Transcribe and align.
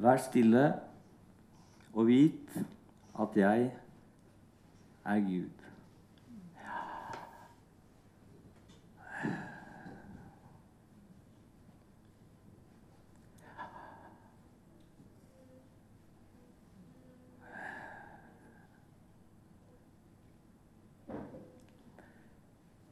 Vær 0.00 0.16
stille 0.16 0.74
og 1.92 2.06
vit 2.06 2.54
at 3.20 3.36
jeg 3.36 3.72
er 5.04 5.20
Gud. 5.20 5.50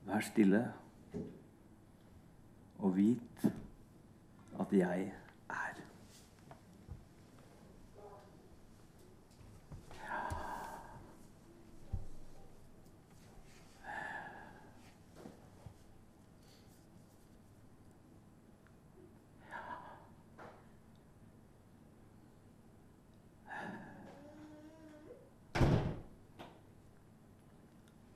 Vær 0.04 0.20
stille 0.20 0.72
og 2.78 2.96
vit 2.96 3.48
at 4.60 4.72
jeg 4.72 5.12
er. 5.48 5.78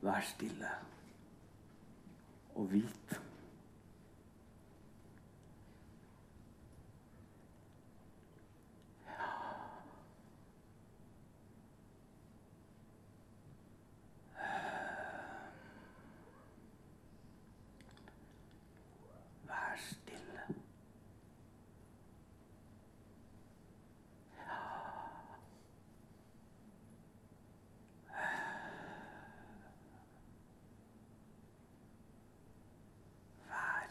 Vær 0.02 0.11
stille 0.22 0.68
og 2.54 2.72
vit. 2.72 3.20
Vær 19.46 19.76
stille. 19.78 20.40
Vær. 33.48 33.88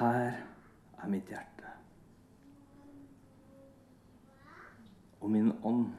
Her 0.00 0.32
er 1.02 1.08
mitt 1.08 1.28
hjerte. 1.28 1.70
Og 5.20 5.30
min 5.30 5.52
ånd. 5.64 5.90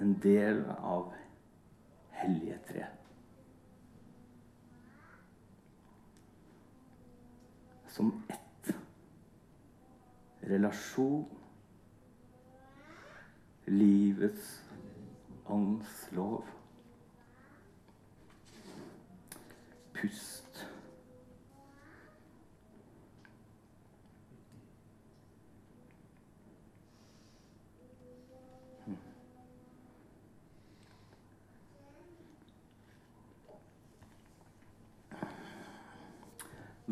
En 0.00 0.14
del 0.22 0.64
av 0.70 1.12
hellige 2.16 2.56
tre. 2.70 2.86
Som 7.92 8.14
ett. 8.32 8.74
Relasjon. 10.48 11.28
Livets 13.66 14.62
ånds 15.44 16.06
lov. 16.16 16.48
Pust. 19.92 20.71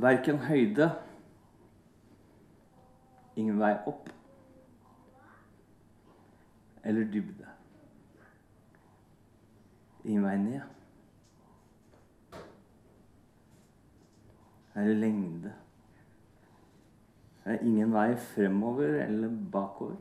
Verken 0.00 0.38
høyde, 0.38 0.87
ingen 3.37 3.59
vei 3.61 3.75
opp, 3.87 4.09
eller 6.84 7.05
dybde. 7.12 7.49
Ingen 10.05 10.25
vei 10.25 10.37
ned. 10.41 10.60
Eller 14.75 14.94
lengde. 14.94 15.53
Det 17.44 17.55
er 17.59 17.66
ingen 17.66 17.93
vei 17.93 18.16
fremover 18.16 19.03
eller 19.05 19.37
bakover. 19.53 19.97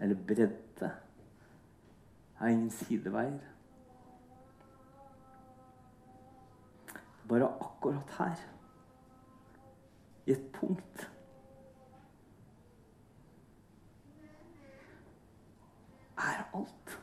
Eller 0.00 0.16
bredde. 0.26 0.56
Det 0.80 0.90
er 2.40 2.46
ingen 2.46 2.70
sideveier. 2.70 3.49
Bare 7.30 7.46
akkurat 7.46 8.10
her, 8.18 8.36
i 10.26 10.32
et 10.32 10.52
punkt 10.52 11.10
er 16.18 16.42
alt. 16.54 16.98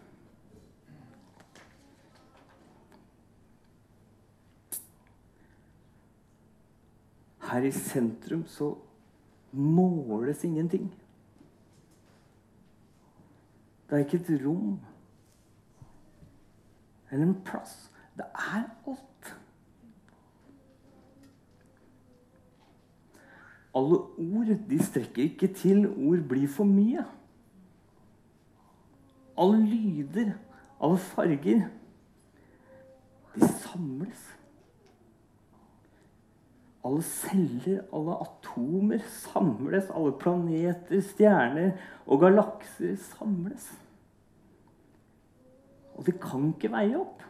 Her 7.52 7.62
i 7.62 7.72
sentrum 7.72 8.46
så 8.46 8.76
måles 9.52 10.44
ingenting. 10.44 10.92
Det 13.90 13.96
er 13.96 13.98
ikke 14.06 14.18
et 14.18 14.46
rom 14.46 14.80
eller 17.12 17.26
en 17.26 17.42
plass. 17.46 17.94
Det 18.18 18.26
er 18.36 18.64
alt. 18.88 19.17
Alle 23.78 24.00
ord 24.18 24.50
de 24.70 24.80
strekker 24.84 25.24
ikke 25.24 25.52
til. 25.54 25.86
Ord 25.88 26.24
blir 26.30 26.48
for 26.50 26.66
mye. 26.66 27.04
Alle 29.38 29.60
lyder, 29.66 30.32
alle 30.82 30.98
farger, 30.98 31.68
de 33.36 33.48
samles. 33.48 34.24
Alle 36.86 37.04
celler, 37.04 37.84
alle 37.94 38.16
atomer 38.24 39.04
samles. 39.22 39.92
Alle 39.94 40.14
planeter, 40.18 41.02
stjerner 41.12 41.76
og 42.08 42.24
galakser 42.24 42.96
samles. 43.12 43.68
Og 45.98 46.06
det 46.06 46.16
kan 46.22 46.50
ikke 46.54 46.72
veie 46.74 46.98
opp. 46.98 47.22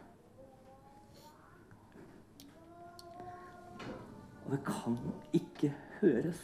Og 4.45 4.53
det 4.53 4.61
kan 4.63 4.95
ikke 5.35 5.73
høres, 6.01 6.39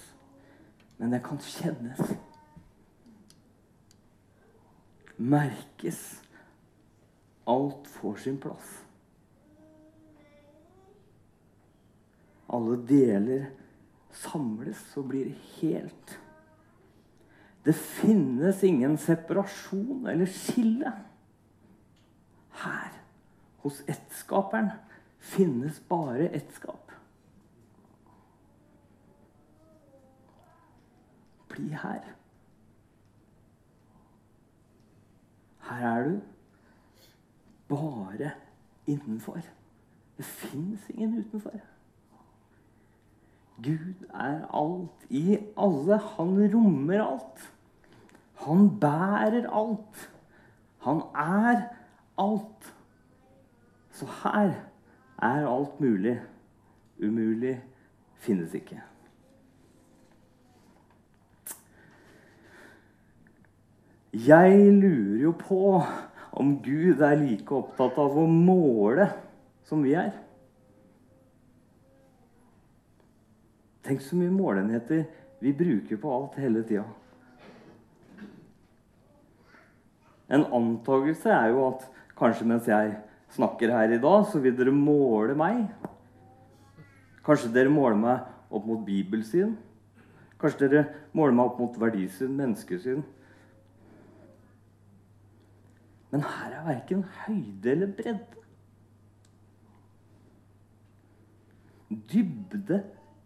men 0.98 1.14
det 1.14 1.24
kan 1.26 1.40
kjennes. 1.42 2.02
Merkes. 5.18 6.02
Alt 7.48 7.88
får 7.98 8.22
sin 8.24 8.38
plass. 8.40 8.70
Alle 12.54 12.78
deler 12.88 13.50
samles 14.14 14.82
og 15.00 15.10
blir 15.12 15.32
helt. 15.58 16.18
Det 17.64 17.76
finnes 17.76 18.64
ingen 18.64 18.98
separasjon 19.00 20.08
eller 20.12 20.30
skille. 20.30 20.92
Her, 22.64 22.92
hos 23.64 23.82
ettskaperen, 23.90 24.72
finnes 25.24 25.80
bare 25.90 26.30
ettskap. 26.36 26.93
Bli 31.54 31.70
her. 31.70 32.02
Her 35.70 35.88
er 35.88 36.04
du 36.04 36.22
bare 37.70 38.32
innenfor. 38.88 39.38
Det 40.18 40.26
fins 40.26 40.90
ingen 40.90 41.20
utenfor. 41.20 41.52
Gud 43.64 44.08
er 44.14 44.48
alt 44.50 45.06
i 45.10 45.38
alle. 45.58 45.98
Han 45.98 46.56
rommer 46.56 47.04
alt. 47.04 47.54
Han 48.46 48.80
bærer 48.80 49.50
alt. 49.50 50.10
Han 50.80 51.02
er 51.16 51.62
alt. 52.18 52.76
Så 53.92 54.06
her 54.24 54.54
er 55.22 55.48
alt 55.48 55.80
mulig. 55.80 56.22
Umulig 57.00 57.64
finnes 58.16 58.54
ikke. 58.54 58.82
Jeg 64.14 64.58
lurer 64.78 65.22
jo 65.24 65.32
på 65.34 65.60
om 66.38 66.58
Gud 66.62 67.02
er 67.02 67.18
like 67.18 67.54
opptatt 67.54 67.98
av 67.98 68.14
å 68.14 68.26
måle 68.30 69.08
som 69.66 69.82
vi 69.82 69.96
er. 69.98 70.12
Tenk 73.84 74.04
så 74.06 74.16
mye 74.16 74.32
målenheter 74.32 75.08
vi 75.42 75.54
bruker 75.58 75.98
på 76.00 76.12
alt 76.14 76.38
hele 76.40 76.62
tida. 76.68 76.86
En 80.30 80.46
antakelse 80.46 81.34
er 81.34 81.50
jo 81.52 81.66
at 81.72 81.90
kanskje 82.18 82.48
mens 82.48 82.70
jeg 82.70 82.94
snakker 83.34 83.74
her 83.74 83.92
i 83.92 84.00
dag, 84.02 84.28
så 84.30 84.40
vil 84.40 84.54
dere 84.56 84.72
måle 84.74 85.34
meg. 85.38 85.66
Kanskje 87.26 87.52
dere 87.56 87.74
måler 87.74 87.98
meg 87.98 88.54
opp 88.54 88.70
mot 88.70 88.86
bibelsyn. 88.86 89.58
Kanskje 90.38 90.70
dere 90.70 90.86
måler 91.18 91.34
meg 91.34 91.50
opp 91.50 91.60
mot 91.66 91.82
verdisyn, 91.82 92.34
menneskesyn. 92.38 93.02
Men 96.14 96.22
her 96.30 96.52
er 96.54 96.66
verken 96.68 97.00
høyde 97.24 97.72
eller 97.72 97.94
bredde. 97.98 98.42
Dybde 102.12 102.84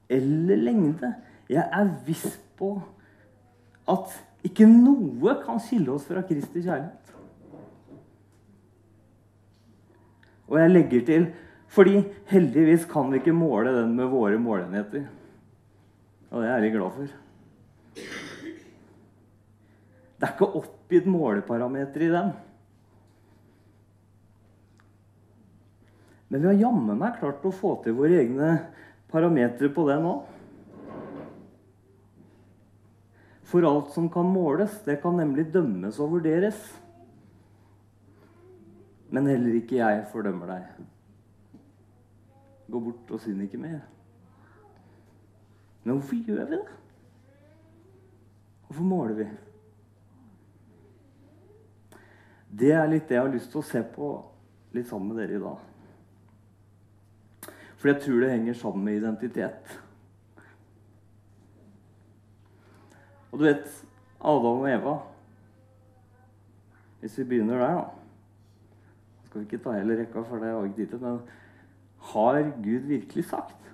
eller 0.10 0.62
lengde. 0.62 1.10
Jeg 1.52 1.68
er 1.68 1.92
viss 2.08 2.38
på 2.60 2.78
at 3.92 4.16
ikke 4.48 4.70
noe 4.72 5.36
kan 5.44 5.60
skille 5.64 5.92
oss 5.98 6.08
fra 6.08 6.24
Kristi 6.28 6.64
kjærlighet. 6.64 7.12
Og 10.48 10.60
jeg 10.62 10.72
legger 10.72 11.06
til 11.12 11.30
fordi 11.68 12.00
heldigvis 12.32 12.86
kan 12.88 13.12
vi 13.12 13.20
ikke 13.20 13.36
måle 13.36 13.74
den 13.76 13.98
med 13.98 14.08
våre 14.08 14.40
målenheter. 14.40 15.10
Og 16.32 16.40
det 16.40 16.48
er 16.48 16.54
jeg 16.54 16.70
litt 16.70 16.78
glad 16.78 16.94
for. 16.96 17.16
Det 20.18 20.24
er 20.24 20.32
ikke 20.32 20.54
oppgitt 20.62 21.10
måleparameter 21.12 22.08
i 22.08 22.14
den. 22.16 22.38
Men 26.28 26.42
vi 26.42 26.48
har 26.50 26.60
jammen 26.60 27.00
meg 27.00 27.20
klart 27.22 27.46
å 27.48 27.54
få 27.56 27.78
til 27.84 27.96
våre 27.96 28.20
egne 28.20 28.50
parametere 29.12 29.72
på 29.72 29.86
det 29.88 30.00
nå. 30.04 30.16
For 33.48 33.64
alt 33.64 33.94
som 33.96 34.10
kan 34.12 34.28
måles, 34.28 34.82
det 34.84 35.00
kan 35.04 35.16
nemlig 35.16 35.48
dømmes 35.54 36.00
og 36.04 36.18
vurderes. 36.18 36.60
Men 39.08 39.30
heller 39.32 39.56
ikke 39.56 39.80
jeg 39.80 40.04
fordømmer 40.12 40.52
deg. 40.52 40.82
Gå 42.68 42.82
bort 42.90 43.14
og 43.16 43.24
synd 43.24 43.46
ikke 43.46 43.62
mer. 43.62 43.80
Men 45.86 45.96
hvorfor 45.96 46.20
gjør 46.28 46.50
vi 46.50 46.58
det? 46.58 46.76
Hvorfor 48.68 48.84
måler 48.84 49.16
vi? 49.22 49.30
Det 52.60 52.74
er 52.76 52.92
litt 52.92 53.08
det 53.08 53.16
jeg 53.16 53.24
har 53.24 53.32
lyst 53.32 53.54
til 53.54 53.62
å 53.64 53.70
se 53.70 53.80
på 53.96 54.12
litt 54.76 54.92
sammen 54.92 55.14
med 55.14 55.22
dere 55.24 55.40
i 55.40 55.44
dag. 55.46 55.77
For 57.78 57.92
jeg 57.92 58.02
tror 58.02 58.24
det 58.24 58.32
henger 58.32 58.58
sammen 58.58 58.86
med 58.86 58.98
identitet. 58.98 59.82
Og 63.32 63.40
du 63.40 63.46
vet 63.46 63.68
Adam 64.18 64.64
og 64.64 64.70
Eva 64.72 64.96
Hvis 67.00 67.18
vi 67.20 67.24
begynner 67.24 67.60
der, 67.60 67.76
da 67.76 69.26
Skal 69.26 69.42
vi 69.42 69.46
ikke 69.46 69.64
ta 69.64 69.76
hele 69.76 70.00
rekka, 70.00 70.24
for 70.26 70.42
det 70.42 70.54
vi 70.56 70.70
ikke 70.70 70.78
tid 70.78 70.88
til. 70.88 71.02
Men 71.04 71.20
har 72.00 72.42
Gud 72.64 72.88
virkelig 72.90 73.26
sagt? 73.26 73.74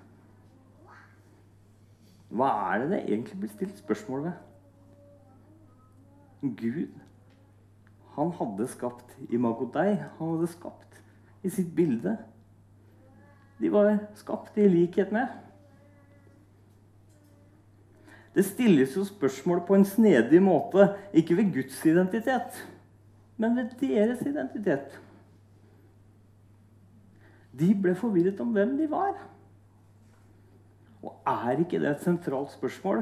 Hva 2.34 2.50
er 2.74 2.82
det 2.82 2.90
det 2.90 3.00
egentlig 3.04 3.38
blir 3.40 3.52
stilt 3.52 3.78
spørsmål 3.78 4.24
ved? 4.24 4.32
Gud, 6.58 6.98
han 8.16 8.32
hadde 8.38 8.68
skapt 8.68 9.16
imago 9.30 9.68
deg. 9.74 10.02
Han 10.18 10.34
hadde 10.34 10.50
skapt 10.50 10.98
i 11.46 11.52
sitt 11.52 11.70
bilde. 11.76 12.16
De 13.64 13.70
var 13.72 13.94
skapt 14.12 14.58
i 14.60 14.66
likhet 14.68 15.12
med. 15.12 15.30
Det 18.34 18.42
stilles 18.44 18.92
jo 18.92 19.06
spørsmål 19.08 19.62
på 19.64 19.78
en 19.78 19.86
snedig 19.88 20.42
måte, 20.44 20.90
ikke 21.16 21.38
ved 21.38 21.54
Guds 21.54 21.78
identitet, 21.88 22.58
men 23.40 23.56
ved 23.56 23.72
deres 23.80 24.20
identitet. 24.20 24.98
De 27.56 27.70
ble 27.72 27.96
forvirret 27.96 28.44
om 28.44 28.52
hvem 28.52 28.76
de 28.82 28.90
var. 28.90 29.16
Og 31.00 31.16
er 31.24 31.64
ikke 31.64 31.80
det 31.80 31.88
et 31.94 32.04
sentralt 32.04 32.52
spørsmål 32.52 33.00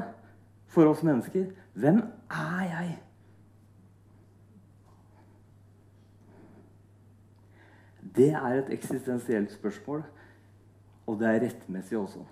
for 0.71 0.87
oss 0.87 1.03
mennesker? 1.03 1.51
Hvem 1.75 2.05
er 2.31 2.65
jeg? 2.71 2.97
Det 8.15 8.31
er 8.31 8.61
et 8.63 8.75
eksistensielt 8.79 9.51
spørsmål 9.51 10.05
og 11.07 11.19
det 11.19 11.27
er 11.27 11.41
rettmessig 11.43 11.97
også. 11.97 12.23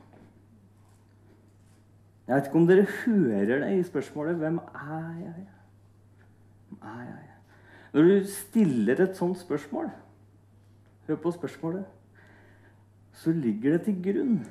Jeg 2.28 2.36
vet 2.36 2.46
ikke 2.46 2.60
om 2.62 2.68
dere 2.68 2.86
hører 3.06 3.60
det 3.60 3.80
i 3.80 3.84
spørsmålet 3.84 4.36
'Hvem 4.36 4.58
er 4.58 5.16
jeg?' 5.20 5.48
Hvem 6.70 6.80
er 6.82 7.02
jeg? 7.02 7.28
Når 7.94 8.02
du 8.02 8.28
stiller 8.28 9.04
et 9.04 9.18
sånt 9.18 9.38
spørsmål, 9.38 9.90
hør 11.08 11.16
på 11.16 11.32
spørsmålet, 11.32 11.86
så 13.14 13.32
ligger 13.32 13.72
det 13.72 13.82
til 13.82 14.04
grunn 14.04 14.48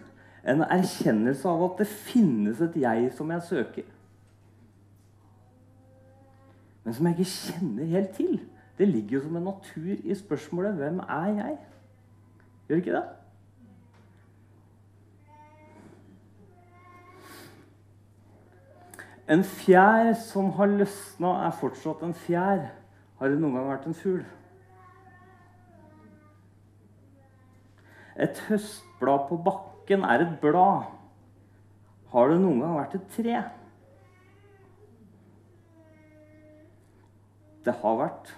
en 0.48 0.60
erkjennelse 0.60 1.48
av 1.48 1.64
at 1.64 1.78
det 1.78 1.86
finnes 1.86 2.60
et 2.60 2.76
jeg 2.76 3.12
som 3.12 3.30
jeg 3.30 3.42
søker. 3.42 3.82
Men 6.84 6.94
som 6.94 7.06
jeg 7.06 7.18
ikke 7.18 7.30
kjenner 7.30 7.84
helt 7.84 8.10
til. 8.10 8.40
Det 8.78 8.88
ligger 8.88 9.10
jo 9.10 9.22
som 9.22 9.36
en 9.36 9.42
natur 9.42 9.96
i 10.04 10.14
spørsmålet 10.14 10.74
'Hvem 10.74 10.98
er 10.98 11.26
jeg?' 11.26 11.58
Gjør 12.68 12.76
det 12.76 12.86
ikke 12.86 12.92
det? 12.92 13.19
En 19.30 19.44
fjær 19.46 20.10
som 20.18 20.48
har 20.56 20.72
løsna, 20.72 21.30
er 21.46 21.54
fortsatt 21.54 22.02
en 22.02 22.14
fjær. 22.18 22.64
Har 23.20 23.30
det 23.30 23.38
noen 23.38 23.54
gang 23.54 23.68
vært 23.68 23.84
en 23.86 23.94
fugl? 23.94 24.24
Et 28.20 28.40
høstblad 28.48 29.28
på 29.28 29.38
bakken 29.46 30.02
er 30.02 30.24
et 30.24 30.32
blad. 30.42 30.88
Har 32.10 32.32
det 32.32 32.40
noen 32.42 32.58
gang 32.64 32.74
vært 32.80 32.96
et 32.98 33.06
tre? 33.14 33.36
Det 37.64 37.76
har 37.84 37.96
vært, 38.00 38.34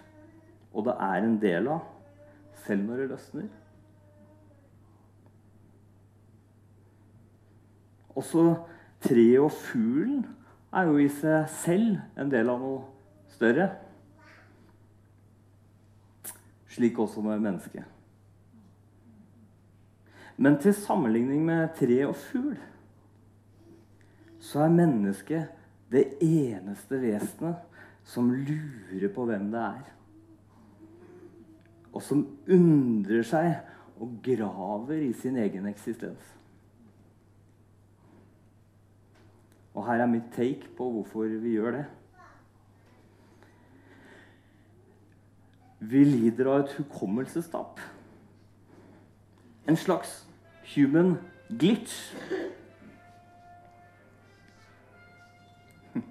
og 0.75 0.85
det 0.91 0.99
er 1.09 1.25
en 1.25 1.41
del 1.41 1.73
av, 1.73 1.89
selv 2.67 2.85
når 2.85 3.01
det 3.01 3.09
løsner. 3.15 3.49
Også 8.13 8.45
treet 9.01 9.41
og 9.41 9.55
fuglen 9.57 10.25
er 10.73 10.89
jo 10.89 10.99
i 11.01 11.09
seg 11.13 11.49
selv 11.63 12.19
en 12.19 12.31
del 12.33 12.51
av 12.51 12.61
noe 12.63 12.83
større. 13.35 13.69
Slik 16.73 16.99
også 16.99 17.25
med 17.25 17.43
mennesket. 17.45 17.89
Men 20.41 20.57
til 20.63 20.75
sammenligning 20.75 21.45
med 21.45 21.75
tre 21.79 21.99
og 22.09 22.17
fugl 22.19 22.57
så 24.43 24.65
er 24.65 24.73
mennesket 24.75 25.51
det 25.93 26.17
eneste 26.25 26.99
vesenet 26.99 27.61
som 28.09 28.33
lurer 28.33 29.13
på 29.15 29.27
hvem 29.29 29.53
det 29.53 29.61
er. 29.63 29.85
Og 31.93 32.03
som 32.03 32.25
undrer 32.51 33.23
seg 33.29 33.53
og 34.03 34.17
graver 34.25 35.05
i 35.05 35.13
sin 35.15 35.37
egen 35.39 35.69
eksistens. 35.71 36.25
Og 39.75 39.87
her 39.87 40.03
er 40.03 40.07
mitt 40.07 40.33
take 40.37 40.69
på 40.77 40.91
hvorfor 40.91 41.21
vi 41.41 41.51
gjør 41.57 41.71
det. 41.79 41.85
Vi 45.83 46.05
lider 46.05 46.47
av 46.47 46.61
et 46.63 46.75
hukommelsestap. 46.79 47.81
En 49.69 49.77
slags 49.77 50.29
human 50.75 51.17
glitch. 51.49 52.15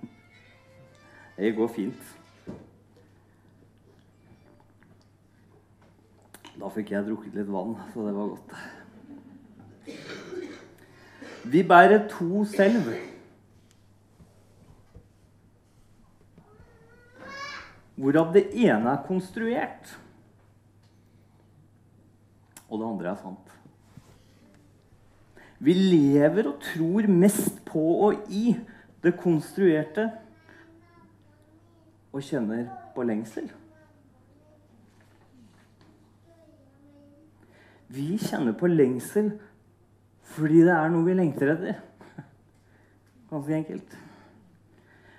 Det 1.38 1.56
går 1.56 1.68
fint. 1.76 2.18
Da 6.62 6.70
fikk 6.70 6.92
jeg 6.94 7.08
drukket 7.08 7.34
litt 7.40 7.50
vann, 7.50 7.74
så 7.94 8.04
det 8.06 8.14
var 8.14 8.28
godt. 8.36 8.52
Vi 11.50 11.64
bærer 11.66 12.08
to 12.12 12.44
selv. 12.46 13.11
hvorav 18.02 18.32
det 18.34 18.48
ene 18.58 18.96
er 18.96 19.04
konstruert, 19.06 19.92
og 22.72 22.80
det 22.80 22.88
andre 22.88 23.12
er 23.12 23.20
sant. 23.20 23.58
Vi 25.62 25.76
lever 25.78 26.48
og 26.50 26.62
tror 26.66 27.06
mest 27.12 27.60
på 27.68 27.82
og 28.08 28.32
i 28.34 28.56
det 29.04 29.14
konstruerte 29.20 30.08
og 32.12 32.24
kjenner 32.26 32.66
på 32.96 33.06
lengsel. 33.06 33.52
Vi 37.92 38.16
kjenner 38.18 38.56
på 38.58 38.72
lengsel 38.72 39.34
fordi 40.32 40.64
det 40.64 40.74
er 40.74 40.92
noe 40.94 41.06
vi 41.06 41.14
lengter 41.18 41.54
etter. 41.54 41.80
Ganske 43.30 43.58
enkelt. 43.58 43.98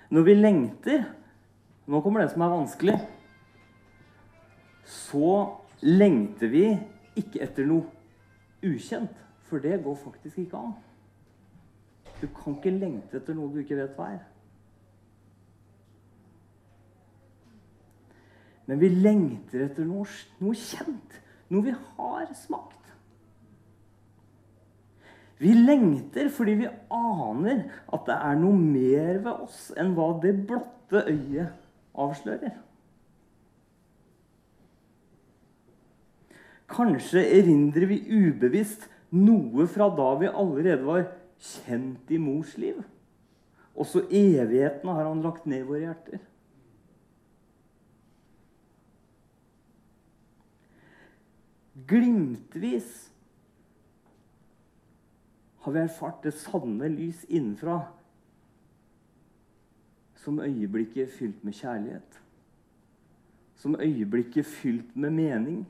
Når 0.09 0.25
vi 0.25 0.33
lengter, 0.33 1.03
nå 1.85 1.99
kommer 2.01 2.23
det 2.23 2.31
som 2.31 2.41
er 2.45 2.53
vanskelig. 2.53 2.95
Så 4.87 5.33
lengter 5.83 6.51
vi 6.51 6.65
ikke 7.19 7.43
etter 7.43 7.67
noe 7.67 7.87
ukjent, 8.63 9.15
for 9.43 9.63
det 9.63 9.81
går 9.83 9.97
faktisk 9.99 10.45
ikke 10.45 10.59
an. 10.59 10.75
Du 12.21 12.29
kan 12.31 12.55
ikke 12.55 12.71
lengte 12.71 13.19
etter 13.19 13.35
noe 13.35 13.51
du 13.51 13.59
ikke 13.63 13.77
vet 13.81 13.97
hva 13.97 14.13
er. 14.15 14.21
Men 18.63 18.79
vi 18.79 18.87
lengter 18.95 19.65
etter 19.65 19.83
noe, 19.83 20.07
noe 20.39 20.55
kjent. 20.55 21.17
Noe 21.51 21.65
vi 21.65 21.73
har 21.75 22.29
smakt. 22.39 22.79
Vi 25.43 25.51
lengter 25.57 26.29
fordi 26.31 26.53
vi 26.61 26.69
aner 26.95 27.65
at 27.91 28.07
det 28.07 28.15
er 28.15 28.39
noe 28.39 28.55
mer 28.55 29.19
ved 29.25 29.33
oss 29.33 29.65
enn 29.75 29.91
hva 29.97 30.13
det 30.23 30.37
blotte 30.47 31.03
øyet 31.11 31.59
avslører. 31.93 32.55
Kanskje 36.73 37.21
erindrer 37.37 37.85
vi 37.89 37.99
ubevisst 38.09 38.87
noe 39.13 39.67
fra 39.69 39.89
da 39.93 40.09
vi 40.21 40.31
allerede 40.31 40.87
var 40.87 41.05
kjent 41.43 42.09
i 42.09 42.17
mors 42.21 42.55
liv. 42.57 42.79
Også 43.73 44.05
evigheten 44.09 44.89
har 44.89 45.05
han 45.09 45.21
lagt 45.21 45.45
ned 45.49 45.63
i 45.63 45.67
våre 45.67 45.83
hjerter. 45.85 46.21
Glimtvis 51.89 52.91
har 55.63 55.73
vi 55.73 55.81
erfart 55.83 56.23
det 56.25 56.33
sanne 56.37 56.89
lys 56.91 57.23
innenfra 57.29 57.81
som 60.23 60.39
øyeblikket 60.39 61.09
fylt 61.11 61.43
med 61.43 61.53
kjærlighet. 61.53 62.21
Som 63.55 63.75
øyeblikket 63.75 64.45
fylt 64.45 64.95
med 64.95 65.09
mening. 65.11 65.67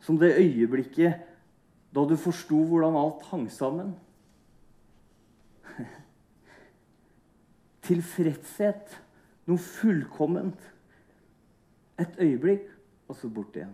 Som 0.00 0.18
det 0.18 0.36
øyeblikket 0.36 1.14
da 1.94 2.00
du 2.04 2.16
forsto 2.16 2.64
hvordan 2.64 2.96
alt 2.96 3.24
hang 3.30 3.50
sammen. 3.50 3.94
Tilfredshet. 7.88 8.98
Noe 9.48 9.58
fullkomment. 9.58 10.60
Et 11.98 12.20
øyeblikk, 12.20 12.68
og 13.08 13.16
så 13.16 13.28
bort 13.32 13.56
igjen. 13.56 13.72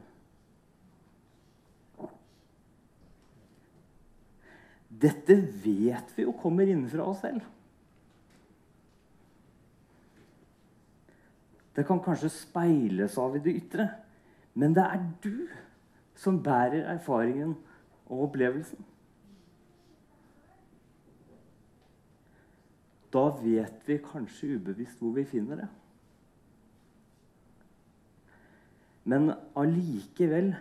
Dette 4.89 5.35
vet 5.65 6.15
vi 6.15 6.23
jo 6.23 6.33
kommer 6.39 6.71
innenfra 6.71 7.03
oss 7.11 7.25
selv. 7.25 7.43
Det 11.75 11.87
kan 11.87 12.03
kanskje 12.03 12.31
speiles 12.31 13.19
av 13.19 13.37
i 13.37 13.43
det 13.43 13.55
ytre, 13.59 13.89
men 14.55 14.75
det 14.77 14.85
er 14.87 15.07
du 15.25 15.47
som 16.15 16.43
bærer 16.43 16.87
erfaringen 16.95 17.57
og 18.07 18.29
opplevelsen. 18.29 18.85
Da 23.15 23.29
vet 23.39 23.83
vi 23.87 23.99
kanskje 24.03 24.57
ubevisst 24.59 25.03
hvor 25.03 25.15
vi 25.15 25.27
finner 25.27 25.63
det. 25.63 25.69
Men 29.05 29.33
allikevel 29.59 30.55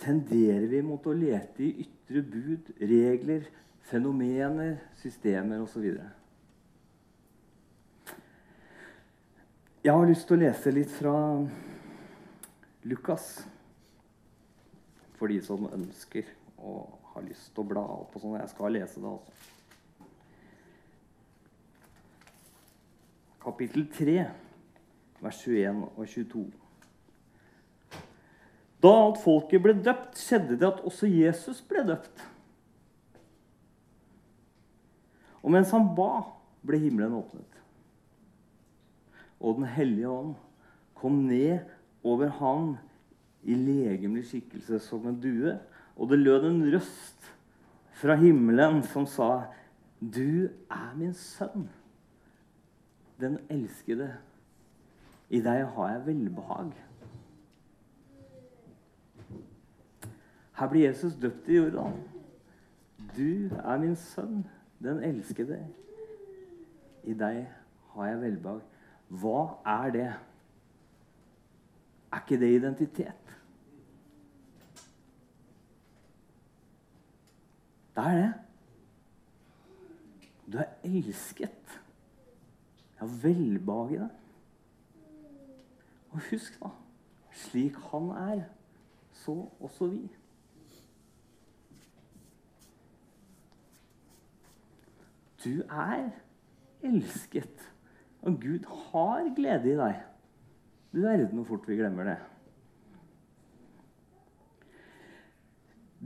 tenderer 0.00 0.66
vi 0.68 0.82
mot 0.84 1.06
å 1.06 1.14
lete 1.16 1.64
i 1.64 1.86
ytre 1.86 2.22
bud, 2.26 2.72
regler, 2.80 3.46
fenomener, 3.86 4.76
systemer 5.00 5.62
osv. 5.64 5.86
Jeg 9.86 9.94
har 9.94 10.08
lyst 10.08 10.24
til 10.26 10.34
å 10.34 10.40
lese 10.40 10.70
litt 10.74 10.90
fra 10.90 11.12
Lukas. 12.90 13.26
For 15.14 15.30
de 15.30 15.36
som 15.46 15.68
ønsker 15.70 16.26
og 16.58 16.96
har 17.12 17.22
lyst 17.22 17.52
til 17.54 17.62
å 17.62 17.68
bla 17.70 17.84
opp 17.94 18.16
og 18.18 18.24
sånn. 18.24 18.34
Jeg 18.40 18.50
skal 18.50 18.74
lese 18.74 18.98
det, 18.98 19.12
altså. 19.12 19.30
Kapittel 23.46 23.86
3, 23.94 24.16
vers 25.22 25.42
21 25.46 25.84
og 25.86 26.02
22. 26.16 26.42
Da 28.82 28.92
alt 29.04 29.20
folket 29.22 29.62
ble 29.62 29.76
døpt, 29.86 30.18
skjedde 30.18 30.58
det 30.58 30.66
at 30.66 30.82
også 30.82 31.06
Jesus 31.12 31.62
ble 31.70 31.86
døpt. 31.86 32.26
Og 35.46 35.54
mens 35.54 35.70
han 35.70 35.94
ba, 35.94 36.24
ble 36.66 36.82
himmelen 36.82 37.20
åpnet. 37.22 37.65
Og 39.40 39.54
Den 39.60 39.64
hellige 39.64 40.08
ånd 40.08 40.34
kom 40.94 41.12
ned 41.12 41.58
over 42.04 42.28
han 42.28 42.76
i 43.44 43.54
legemlig 43.54 44.24
skikkelse 44.30 44.78
som 44.82 45.06
en 45.06 45.20
due. 45.20 45.58
Og 45.96 46.10
det 46.10 46.18
lød 46.18 46.48
en 46.48 46.64
røst 46.74 47.32
fra 47.96 48.14
himmelen 48.14 48.82
som 48.82 49.06
sa, 49.06 49.42
'Du 50.00 50.48
er 50.70 50.94
min 50.96 51.14
sønn, 51.14 51.70
den 53.20 53.38
elskede. 53.50 54.16
I 55.30 55.40
deg 55.40 55.66
har 55.66 55.92
jeg 55.92 56.06
velbehag.' 56.06 56.72
Her 60.56 60.68
blir 60.68 60.86
Jesus 60.88 61.14
døpt 61.14 61.48
i 61.48 61.56
Jordan. 61.56 61.92
'Du 62.98 63.56
er 63.56 63.78
min 63.78 63.96
sønn, 63.96 64.46
den 64.82 65.02
elskede. 65.04 65.66
I 67.04 67.14
deg 67.14 67.48
har 67.94 68.06
jeg 68.06 68.20
velbehag. 68.20 68.60
Hva 69.08 69.40
er 69.66 69.90
det? 69.94 70.08
Er 72.12 72.20
ikke 72.20 72.40
det 72.40 72.50
identitet? 72.56 73.36
Det 77.96 78.04
er 78.04 78.16
det. 78.22 78.32
Du 80.52 80.58
er 80.58 80.72
elsket. 80.84 81.80
Jeg 82.96 83.04
har 83.04 83.14
velbehag 83.22 83.92
i 83.92 84.00
deg. 84.00 84.10
Og 86.10 86.20
husk, 86.30 86.60
da 86.62 86.70
Slik 87.36 87.76
han 87.90 88.08
er, 88.08 88.44
så 89.12 89.50
også 89.60 89.86
vi. 89.86 90.16
Du 95.44 95.60
er 95.60 96.10
elsket, 96.82 97.75
og 98.26 98.40
Gud 98.42 98.66
har 98.90 99.28
glede 99.36 99.70
i 99.70 99.76
deg. 99.78 100.00
Du 100.90 101.00
verden 101.04 101.38
hvor 101.38 101.44
fort 101.46 101.68
vi 101.68 101.78
glemmer 101.78 102.08
det. 102.08 102.16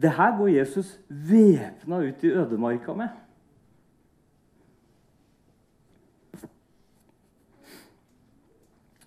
Det 0.03 0.13
her 0.17 0.37
går 0.37 0.49
Jesus 0.49 1.01
væpna 1.09 2.01
ut 2.05 2.25
i 2.25 2.33
ødemarka 2.33 2.93
med. 2.93 3.09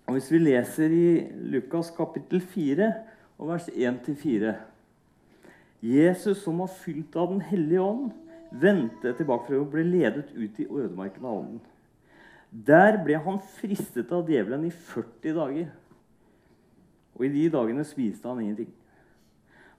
Og 0.06 0.14
Hvis 0.14 0.32
vi 0.32 0.38
leser 0.38 0.90
i 0.90 1.28
Lukas 1.34 1.94
kapittel 1.98 2.42
4 2.42 2.94
og 3.38 3.48
vers 3.48 3.70
1-4 3.70 4.54
Jesus 5.82 6.38
som 6.44 6.60
var 6.60 6.68
fylt 6.68 7.16
av 7.16 7.32
Den 7.32 7.42
hellige 7.42 7.82
ånd, 7.82 8.12
vendte 8.52 9.14
tilbake 9.18 9.48
fra 9.48 9.62
å 9.62 9.70
bli 9.70 9.84
ledet 9.84 10.30
ut 10.36 10.60
i 10.60 10.68
ødemarken 10.70 11.26
av 11.26 11.38
ånden. 11.40 11.62
Der 12.54 13.00
ble 13.02 13.18
han 13.18 13.40
fristet 13.58 14.12
av 14.14 14.30
djevelen 14.30 14.68
i 14.68 14.70
40 14.70 15.34
dager. 15.34 15.72
Og 17.18 17.26
i 17.26 17.32
de 17.34 17.48
dagene 17.54 17.86
spiste 17.86 18.30
han 18.30 18.44
ingenting. 18.44 18.70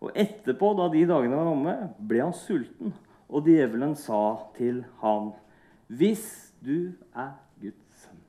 Og 0.02 0.10
etterpå, 0.18 0.72
da 0.76 0.88
de 0.90 1.04
dagene 1.06 1.38
var 1.38 1.50
omme, 1.52 1.74
ble 2.02 2.24
han 2.24 2.34
sulten. 2.34 2.92
Og 3.30 3.46
djevelen 3.46 3.94
sa 3.96 4.50
til 4.56 4.84
ham, 5.00 5.32
'Hvis 5.88 6.52
du 6.64 6.92
er 7.14 7.32
Guds 7.60 8.04
sønn' 8.04 8.24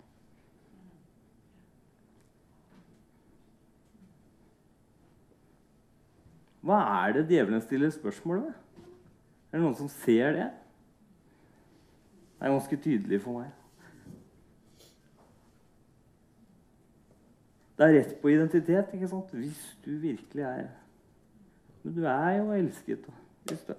Hva 6.62 7.08
er 7.08 7.14
det 7.14 7.28
djevelen 7.30 7.62
stiller 7.62 7.90
spørsmål 7.90 8.42
ved? 8.42 8.54
Er 9.52 9.58
det 9.58 9.62
noen 9.62 9.75
som 9.75 9.88
ser 9.88 10.32
det? 10.32 10.52
Det 12.40 12.48
er 12.48 12.52
ganske 12.52 12.78
tydelig 12.78 13.22
for 13.22 13.40
meg. 13.40 13.52
Det 17.77 17.84
er 17.86 17.94
rett 18.00 18.22
på 18.22 18.27
identitet. 18.32 18.86
ikke 18.94 19.08
sant? 19.08 19.32
Hvis 19.32 19.77
du 19.86 19.91
virkelig 19.91 20.44
er 20.44 20.67
Men 21.84 21.96
du 21.96 22.03
er 22.05 22.32
jo 22.38 22.51
elsket. 22.53 23.00
Hvis 23.44 23.63
du 23.67 23.72
er. 23.72 23.77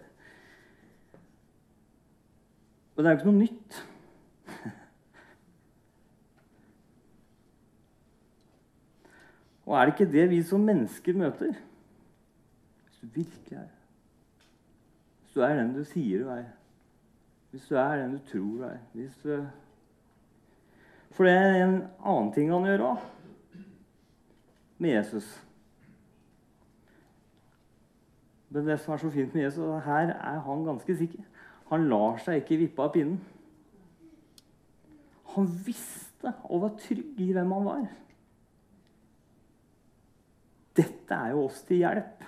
Og 2.96 3.04
det 3.04 3.10
er 3.10 3.10
jo 3.10 3.16
ikke 3.18 3.30
noe 3.30 3.38
nytt. 3.38 3.86
Og 9.66 9.76
er 9.76 9.84
det 9.84 9.92
ikke 9.94 10.12
det 10.12 10.30
vi 10.30 10.42
som 10.42 10.60
mennesker 10.60 11.12
møter? 11.14 11.52
Hvis 12.84 12.98
du 13.00 13.06
virkelig 13.14 13.58
er. 13.58 13.68
Hvis 15.22 15.32
du 15.34 15.40
er 15.40 15.54
den 15.56 15.74
du 15.74 15.84
sier 15.84 16.18
du 16.22 16.28
er. 16.30 16.44
Hvis 17.50 17.66
du 17.68 17.74
er 17.74 17.96
den 17.96 18.12
du 18.12 18.18
tror 18.30 18.40
du 18.40 18.62
er. 18.62 18.78
Hvis 18.92 19.16
du 19.24 19.46
For 21.10 21.24
det 21.24 21.32
er 21.32 21.64
en 21.64 21.84
annen 22.04 22.32
ting 22.32 22.52
han 22.52 22.64
gjør 22.68 22.88
òg 22.92 23.15
med 24.78 24.96
Jesus. 24.96 25.28
Men 28.48 28.66
det 28.68 28.78
som 28.80 28.94
er 28.94 29.02
så 29.02 29.10
fint 29.10 29.34
med 29.34 29.42
Jesus, 29.42 29.84
her 29.84 30.12
er 30.14 30.40
han 30.40 30.64
ganske 30.64 30.96
sikker. 30.96 31.22
Han 31.70 31.88
lar 31.90 32.20
seg 32.22 32.42
ikke 32.42 32.60
vippe 32.62 32.82
av 32.82 32.92
pinnen. 32.94 33.18
Han 35.34 35.48
visste 35.66 36.32
og 36.48 36.62
var 36.62 36.76
trygg 36.80 37.20
i 37.20 37.32
hvem 37.34 37.52
han 37.52 37.66
var. 37.66 37.86
Dette 40.76 41.16
er 41.16 41.32
jo 41.34 41.46
oss 41.46 41.62
til 41.66 41.82
hjelp. 41.82 42.24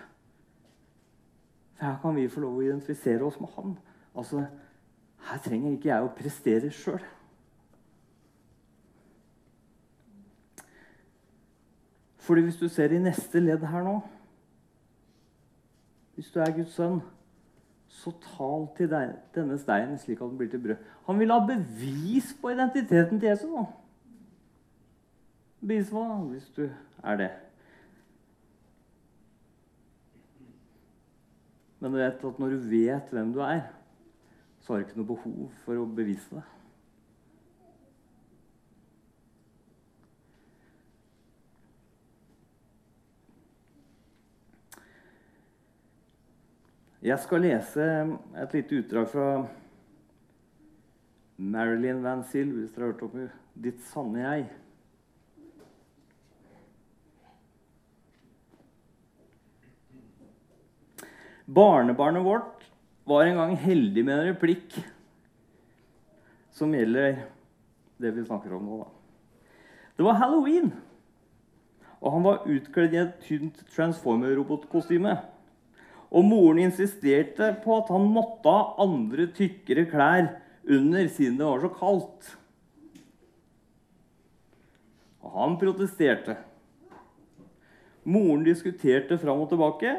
For 1.79 1.87
her 1.87 2.01
kan 2.03 2.17
vi 2.17 2.27
få 2.33 2.43
lov 2.43 2.59
å 2.59 2.65
identifisere 2.67 3.25
oss 3.25 3.39
med 3.41 3.55
han. 3.57 3.77
Altså, 4.17 4.47
Her 5.29 5.41
trenger 5.45 5.75
ikke 5.75 5.89
jeg 5.91 6.05
å 6.05 6.13
prestere 6.15 6.69
sjøl. 6.73 7.03
Fordi 12.29 12.41
hvis 12.45 12.57
du 12.61 12.69
ser 12.69 12.93
i 12.93 13.01
neste 13.01 13.41
ledd 13.41 13.63
her 13.65 13.85
nå 13.87 13.95
Hvis 16.15 16.29
du 16.35 16.41
er 16.45 16.51
Guds 16.53 16.75
sønn, 16.75 16.99
så 17.89 18.11
tal 18.21 18.67
til 18.77 18.91
deg, 18.91 19.15
denne 19.33 19.57
steinen 19.59 19.97
slik 20.03 20.19
at 20.21 20.29
den 20.29 20.37
blir 20.37 20.51
til 20.53 20.61
brød. 20.61 20.83
Han 21.07 21.21
vil 21.23 21.33
ha 21.33 21.39
bevis 21.47 22.35
på 22.41 22.51
identiteten 22.53 23.21
til 23.21 23.31
Jesus. 23.31 23.49
nå. 23.49 23.65
Bevis 25.63 25.93
hva, 25.95 26.05
hvis 26.27 26.51
du 26.57 26.67
er 26.67 27.17
det. 27.23 27.31
Men 31.79 31.95
du 31.95 32.03
vet 32.03 32.29
at 32.29 32.43
når 32.43 32.55
du 32.55 32.69
vet 32.75 33.15
hvem 33.15 33.33
du 33.33 33.41
er, 33.47 33.63
så 34.61 34.73
har 34.73 34.83
du 34.83 34.87
ikke 34.89 35.01
noe 35.01 35.13
behov 35.15 35.51
for 35.63 35.79
å 35.79 35.87
bevise 35.87 36.35
det. 36.35 36.45
Jeg 46.99 47.15
skal 47.23 47.45
lese 47.47 47.85
et 48.43 48.55
lite 48.57 48.81
utdrag 48.81 49.05
fra 49.13 49.27
Marilyn 51.39 52.01
Van 52.03 52.25
Sill, 52.27 52.51
hvis 52.57 52.73
dere 52.75 52.89
har 52.89 52.93
hørt 52.93 53.03
om 53.07 53.29
'Ditt 53.55 53.85
sanne 53.87 54.19
jeg'. 54.19 54.49
Barnebarnet 61.47 62.25
vårt 62.25 62.67
var 63.07 63.23
en 63.23 63.37
gang 63.37 63.57
heldig 63.57 64.05
med 64.05 64.19
en 64.19 64.35
replikk 64.35 64.75
som 66.51 66.75
gjelder 66.75 67.23
det 67.99 68.11
vi 68.15 68.27
snakker 68.27 68.53
om 68.53 68.67
nå. 68.67 68.83
Da. 68.83 68.91
Det 69.97 70.05
var 70.05 70.19
halloween, 70.19 70.73
og 72.01 72.13
han 72.13 72.25
var 72.27 72.45
utkledd 72.45 72.93
i 72.93 73.03
et 73.07 73.19
tynt 73.23 73.65
Transformer-robotkostyme. 73.71 75.38
Og 76.09 76.25
moren 76.25 76.63
insisterte 76.65 77.51
på 77.65 77.79
at 77.83 77.91
han 77.93 78.07
måtte 78.09 78.53
ha 78.53 78.75
andre, 78.85 79.29
tykkere 79.37 79.85
klær 79.91 80.31
under 80.69 81.09
siden 81.13 81.39
det 81.41 81.49
var 81.49 81.65
så 81.65 81.73
kaldt. 81.73 82.31
Og 85.25 85.35
han 85.37 85.57
protesterte. 85.61 86.39
Moren 88.09 88.47
diskuterte 88.47 89.19
fram 89.21 89.45
og 89.45 89.51
tilbake. 89.51 89.93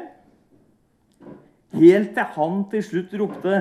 Helt 1.78 2.16
til 2.16 2.34
han 2.34 2.64
til 2.72 2.82
slutt 2.82 3.14
ropte 3.20 3.60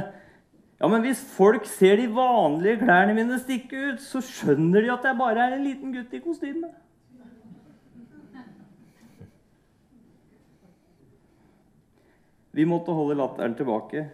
Ja, 0.80 0.88
men 0.88 1.04
hvis 1.04 1.20
folk 1.36 1.66
ser 1.68 2.00
de 2.00 2.06
vanlige 2.16 2.80
klærne 2.80 3.12
mine 3.12 3.36
stikke 3.42 3.82
ut, 3.92 4.00
så 4.00 4.22
skjønner 4.24 4.86
de 4.86 4.94
at 4.94 5.04
jeg 5.04 5.18
bare 5.20 5.44
er 5.44 5.58
en 5.58 5.66
liten 5.68 5.92
gutt 5.92 6.14
i 6.16 6.22
kostyme. 6.24 6.70
Vi 12.52 12.66
måtte 12.66 12.96
holde 12.96 13.18
latteren 13.20 13.56
tilbake, 13.56 14.08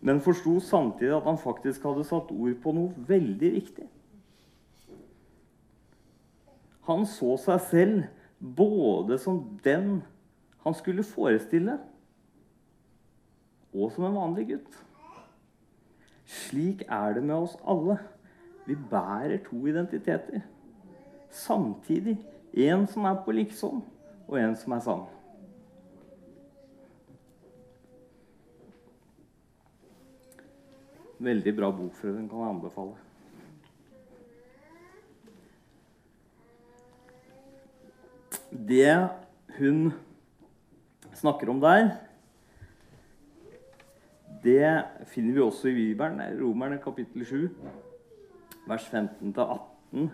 men 0.00 0.20
forsto 0.20 0.58
samtidig 0.60 1.14
at 1.16 1.28
han 1.28 1.38
faktisk 1.38 1.84
hadde 1.86 2.04
satt 2.06 2.32
ord 2.34 2.56
på 2.62 2.74
noe 2.74 3.06
veldig 3.08 3.52
viktig. 3.56 3.86
Han 6.86 7.06
så 7.10 7.34
seg 7.42 7.62
selv 7.70 8.02
både 8.38 9.18
som 9.18 9.40
den 9.64 10.00
han 10.66 10.74
skulle 10.74 11.06
forestille, 11.06 11.78
og 13.76 13.90
som 13.92 14.06
en 14.08 14.18
vanlig 14.18 14.46
gutt. 14.50 14.78
Slik 16.26 16.82
er 16.90 17.14
det 17.14 17.22
med 17.22 17.36
oss 17.36 17.56
alle. 17.66 17.98
Vi 18.66 18.74
bærer 18.90 19.38
to 19.46 19.60
identiteter. 19.66 20.42
Samtidig 21.30 22.16
en 22.52 22.86
som 22.90 23.04
er 23.04 23.20
på 23.22 23.34
liksom, 23.36 23.82
og 24.26 24.38
en 24.40 24.56
som 24.58 24.74
er 24.74 24.82
sann. 24.82 25.04
Veldig 31.18 31.56
bra 31.56 31.70
bok, 31.72 31.94
for 31.96 32.12
den 32.12 32.28
kan 32.28 32.42
jeg 32.42 32.48
anbefale. 32.54 32.96
Det 38.68 39.08
hun 39.58 39.92
snakker 41.16 41.50
om 41.50 41.60
der, 41.60 41.88
det 44.44 44.84
finner 45.06 45.32
vi 45.32 45.40
også 45.40 45.68
i 45.68 45.74
Bibelen, 45.74 46.20
Romerne 46.42 46.78
kapittel 46.84 47.24
7, 47.26 47.48
vers 48.68 48.84
15-18. 48.92 50.08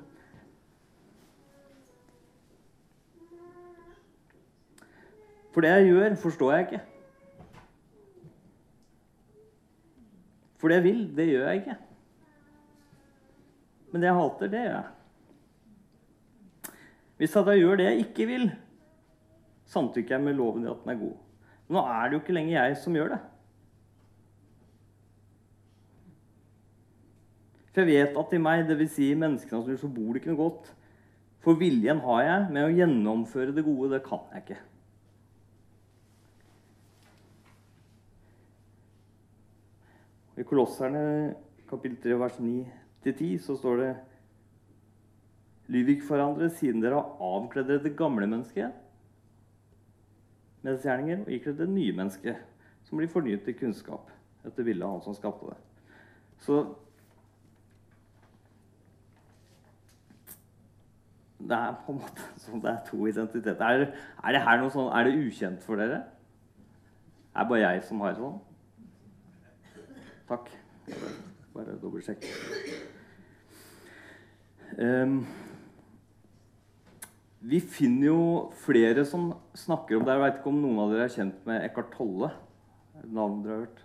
For 5.53 5.61
det 5.61 5.69
jeg 5.69 5.87
gjør, 5.87 6.15
forstår 6.15 6.53
jeg 6.53 6.67
ikke. 6.67 6.81
For 10.63 10.71
det 10.71 10.77
jeg 10.79 10.85
vil, 10.85 10.99
det 11.19 11.25
gjør 11.27 11.49
jeg 11.49 11.59
ikke. 11.59 11.75
Men 13.91 14.05
det 14.05 14.07
jeg 14.07 14.19
hater, 14.21 14.51
det 14.53 14.61
gjør 14.63 14.77
jeg. 14.77 14.85
Hvis 17.19 17.35
jeg 17.35 17.49
da 17.49 17.57
gjør 17.59 17.81
det 17.81 17.89
jeg 17.89 18.05
ikke 18.05 18.27
vil, 18.31 18.47
samtykker 19.75 20.15
jeg 20.15 20.23
med 20.23 20.39
loven 20.39 20.63
i 20.63 20.71
at 20.71 20.85
den 20.85 20.95
er 20.95 21.01
god. 21.03 21.19
Men 21.67 21.77
nå 21.81 21.83
er 21.91 22.07
det 22.07 22.15
jo 22.15 22.23
ikke 22.23 22.39
lenger 22.39 22.55
jeg 22.55 22.79
som 22.79 22.95
gjør 22.95 23.11
det. 23.17 23.21
For 27.73 27.83
jeg 27.83 28.07
vet 28.07 28.19
at 28.23 28.35
i 28.37 28.43
meg, 28.47 28.67
dvs. 28.69 28.95
Si 28.95 29.11
menneskene 29.19 29.79
som 29.81 29.95
bor 29.95 30.13
det 30.13 30.23
ikke 30.23 30.31
noe 30.31 30.45
godt. 30.45 30.71
For 31.43 31.59
viljen 31.59 32.05
har 32.07 32.23
jeg, 32.23 32.51
med 32.55 32.69
å 32.69 32.75
gjennomføre 32.79 33.55
det 33.57 33.67
gode, 33.67 33.97
det 33.97 34.05
kan 34.07 34.23
jeg 34.31 34.45
ikke. 34.45 34.61
I 40.43 40.45
Kolosserne 40.49 41.35
kapittel 41.71 42.01
3 42.03 42.17
vers 42.19 42.39
9-10 42.43 43.37
så 43.45 43.55
står 43.55 43.77
det 43.79 43.91
Lyv 45.71 45.93
ikke 45.93 46.07
for 46.09 46.19
hverandre 46.19 46.49
siden 46.51 46.83
dere 46.83 46.99
har 46.99 47.21
avkledd 47.23 47.69
dere 47.71 47.85
det 47.85 47.95
gamle 47.97 48.27
mennesket 48.27 48.75
med 50.63 50.83
gjerninger, 50.83 51.23
og 51.23 51.31
ikledd 51.35 51.59
det 51.63 51.69
nye 51.71 51.95
mennesket, 51.95 52.43
som 52.87 52.99
blir 52.99 53.11
fornyet 53.11 53.47
til 53.47 53.57
kunnskap 53.59 54.11
etter 54.47 54.67
bildet 54.67 54.85
av 54.87 54.97
Han 54.97 55.05
som 55.07 55.17
skapte 55.17 55.53
det. 55.53 55.57
Så 56.43 56.61
det 61.39 61.59
er 61.59 61.79
på 61.87 61.95
en 61.95 62.03
måte 62.03 62.31
sånn 62.45 62.63
det 62.63 62.73
er 62.75 62.87
to 62.91 63.07
identiteter. 63.07 63.63
Er, 63.63 63.91
er, 64.19 64.35
det 64.35 64.47
her 64.47 64.63
noe 64.63 64.75
sånn, 64.75 64.91
er 64.91 65.07
det 65.07 65.19
ukjent 65.23 65.63
for 65.67 65.79
dere? 65.79 66.03
Er 67.33 67.45
det 67.47 67.51
bare 67.55 67.63
jeg 67.63 67.87
som 67.87 68.03
har 68.03 68.19
sånn? 68.19 68.41
Takk. 70.29 70.51
Bare 71.53 71.77
dobbeltsjekk. 71.83 72.27
Um, 74.79 75.27
vi 77.41 77.61
finner 77.61 78.07
jo 78.07 78.21
flere 78.65 79.05
som 79.05 79.33
snakker 79.55 79.99
om 79.99 80.05
det. 80.07 80.15
Jeg 80.15 80.25
vet 80.25 80.39
ikke 80.41 80.53
om 80.53 80.61
noen 80.63 80.83
av 80.85 80.93
dere 80.93 81.09
er 81.09 81.17
kjent 81.17 81.41
med 81.49 81.65
Eckhart 81.67 81.91
Tolle? 81.97 82.31
Navn 83.03 83.43
dere 83.45 83.57
har 83.57 83.65
hørt? 83.67 83.83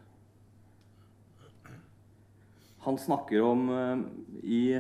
Han 2.86 3.02
snakker 3.02 3.44
om 3.44 3.66
uh, 3.74 4.06
i, 4.44 4.78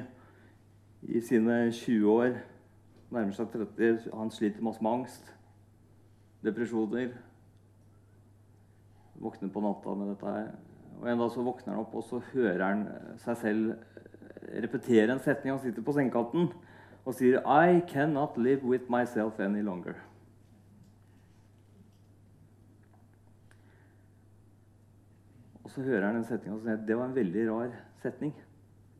i 1.03 1.23
sine 1.25 1.65
20 1.71 2.13
år 2.13 2.37
nærmer 3.11 3.35
seg 3.35 3.49
30. 3.53 4.09
Han 4.15 4.31
sliter 4.33 4.63
masse 4.65 4.83
med 4.83 4.99
angst, 4.99 5.33
depresjoner. 6.45 7.13
Våkner 9.17 9.49
på 9.49 9.63
natta 9.63 9.95
med 9.97 10.11
dette 10.13 10.33
her. 10.33 10.49
Og 11.01 11.11
En 11.11 11.19
dag 11.19 11.31
så 11.31 11.43
våkner 11.45 11.73
han 11.73 11.83
opp, 11.83 11.93
og 11.95 12.03
så 12.03 12.19
hører 12.33 12.63
han 12.65 12.87
seg 13.21 13.37
selv 13.37 13.73
repetere 14.63 15.11
en 15.11 15.21
setning. 15.21 15.53
Han 15.53 15.61
sitter 15.61 15.85
på 15.85 15.93
sengekanten 15.95 16.49
og 17.07 17.15
sier 17.15 17.39
I 17.45 17.79
cannot 17.87 18.37
live 18.37 18.65
with 18.67 18.89
myself 18.91 19.39
any 19.39 19.61
longer. 19.63 19.95
Og 25.63 25.71
så 25.71 25.81
hører 25.81 26.09
han 26.09 26.19
en 26.19 26.27
setning 26.27 26.55
og 26.55 26.61
sier 26.63 26.83
det 26.87 26.97
var 26.97 27.09
en 27.09 27.15
veldig 27.15 27.47
rar 27.51 27.71
setning. 28.01 28.33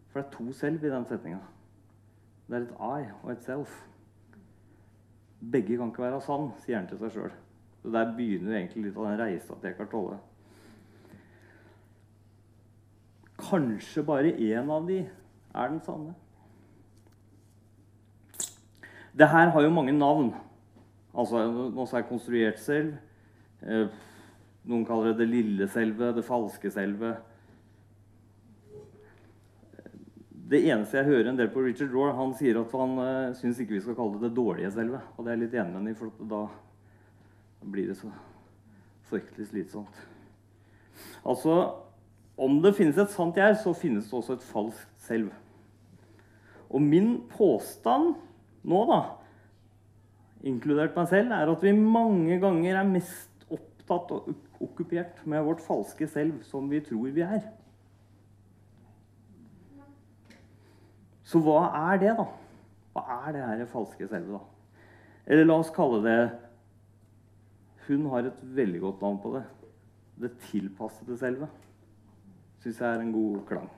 For 0.09 0.21
det 0.21 0.27
er 0.27 0.37
to 0.37 0.53
selv 0.55 0.83
i 0.83 0.91
den 0.91 1.05
setninga. 1.07 1.41
Det 2.47 2.55
er 2.55 2.65
et 2.65 2.73
I 2.79 3.11
og 3.23 3.31
et 3.31 3.43
self. 3.43 3.75
Begge 5.51 5.77
kan 5.77 5.91
ikke 5.91 6.01
være 6.01 6.21
sann, 6.21 6.49
sier 6.63 6.79
han 6.79 6.87
til 6.89 6.99
seg 7.01 7.13
sjøl. 7.13 7.35
Så 7.81 7.91
der 7.93 8.15
begynner 8.15 8.55
egentlig 8.57 8.87
litt 8.87 8.97
av 8.97 9.05
den 9.09 9.19
reisa 9.19 9.55
til 9.55 9.69
Eckhart 9.69 9.91
Tolle. 9.91 10.17
Kanskje 13.47 14.03
bare 14.03 14.33
én 14.35 14.71
av 14.71 14.87
de 14.87 15.01
er 15.03 15.69
den 15.71 15.81
sanne. 15.85 16.15
Det 19.17 19.27
her 19.31 19.49
har 19.49 19.63
jo 19.63 19.73
mange 19.73 19.95
navn. 19.95 20.33
Altså, 21.17 21.47
Noe 21.49 21.87
som 21.87 21.97
er 21.97 22.09
konstruert 22.09 22.59
selv. 22.61 22.97
Eh, 23.63 23.87
noen 24.67 24.83
kaller 24.85 25.13
det 25.13 25.23
det 25.23 25.31
lille 25.31 25.67
selve, 25.71 26.11
det 26.13 26.25
falske 26.27 26.69
selve. 26.73 27.15
Det 30.47 30.61
eneste 30.69 30.99
jeg 30.99 31.09
hører 31.09 31.31
en 31.31 31.39
del 31.39 31.49
på 31.51 31.63
Richard 31.63 31.91
Rohr, 31.91 32.13
han 32.15 32.35
sier 32.37 32.59
at 32.61 32.75
han 32.77 32.93
uh, 33.01 33.33
syns 33.35 33.57
ikke 33.59 33.75
vi 33.75 33.81
skal 33.83 33.97
kalle 33.97 34.19
det 34.19 34.29
det 34.29 34.37
dårlige 34.37 34.71
selve. 34.75 35.01
Og 35.15 35.25
det 35.25 35.31
er 35.31 35.35
jeg 35.37 35.43
litt 35.45 35.57
enig 35.57 35.73
med 35.73 35.79
ham 35.79 35.89
i, 35.89 35.95
for 35.97 36.29
da 36.35 36.43
blir 37.67 37.89
det 37.89 37.97
så 37.99 38.11
fryktelig 39.09 39.49
slitsomt. 39.49 39.99
Altså, 41.27 41.57
om 42.37 42.59
det 42.61 42.75
finnes 42.77 42.97
et 43.01 43.13
sant 43.13 43.37
jeg, 43.37 43.57
så 43.63 43.73
finnes 43.73 44.05
det 44.05 44.13
også 44.13 44.37
et 44.37 44.45
falskt 44.45 45.05
selv. 45.07 45.31
Og 46.69 46.83
min 46.83 47.15
påstand 47.31 48.13
nå, 48.67 48.81
da, 48.89 48.99
inkludert 50.45 50.97
meg 50.97 51.09
selv, 51.09 51.33
er 51.33 51.49
at 51.49 51.63
vi 51.63 51.73
mange 51.73 52.37
ganger 52.43 52.81
er 52.81 52.89
mest 52.89 53.47
opptatt 53.53 54.11
og 54.13 54.33
okkupert 54.61 55.23
med 55.29 55.45
vårt 55.45 55.63
falske 55.63 56.07
selv 56.11 56.41
som 56.45 56.67
vi 56.69 56.81
tror 56.83 57.13
vi 57.15 57.23
er. 57.25 57.45
Så 61.27 61.41
hva 61.43 61.65
er 61.91 62.01
det, 62.01 62.13
da? 62.15 62.27
Hva 62.95 63.21
er 63.27 63.33
det 63.35 63.45
her 63.45 63.69
falske 63.71 64.07
selvet, 64.07 64.37
da? 64.37 64.83
Eller 65.27 65.47
la 65.47 65.57
oss 65.59 65.71
kalle 65.75 65.99
det 66.05 66.19
Hun 67.87 68.05
har 68.11 68.27
et 68.27 68.39
veldig 68.55 68.79
godt 68.83 69.03
navn 69.03 69.17
på 69.23 69.31
det. 69.35 69.43
Det 70.19 70.31
tilpassede 70.49 71.15
selvet. 71.19 71.51
Syns 72.63 72.81
jeg 72.81 72.87
er 72.87 73.03
en 73.03 73.13
god 73.13 73.41
klang. 73.49 73.69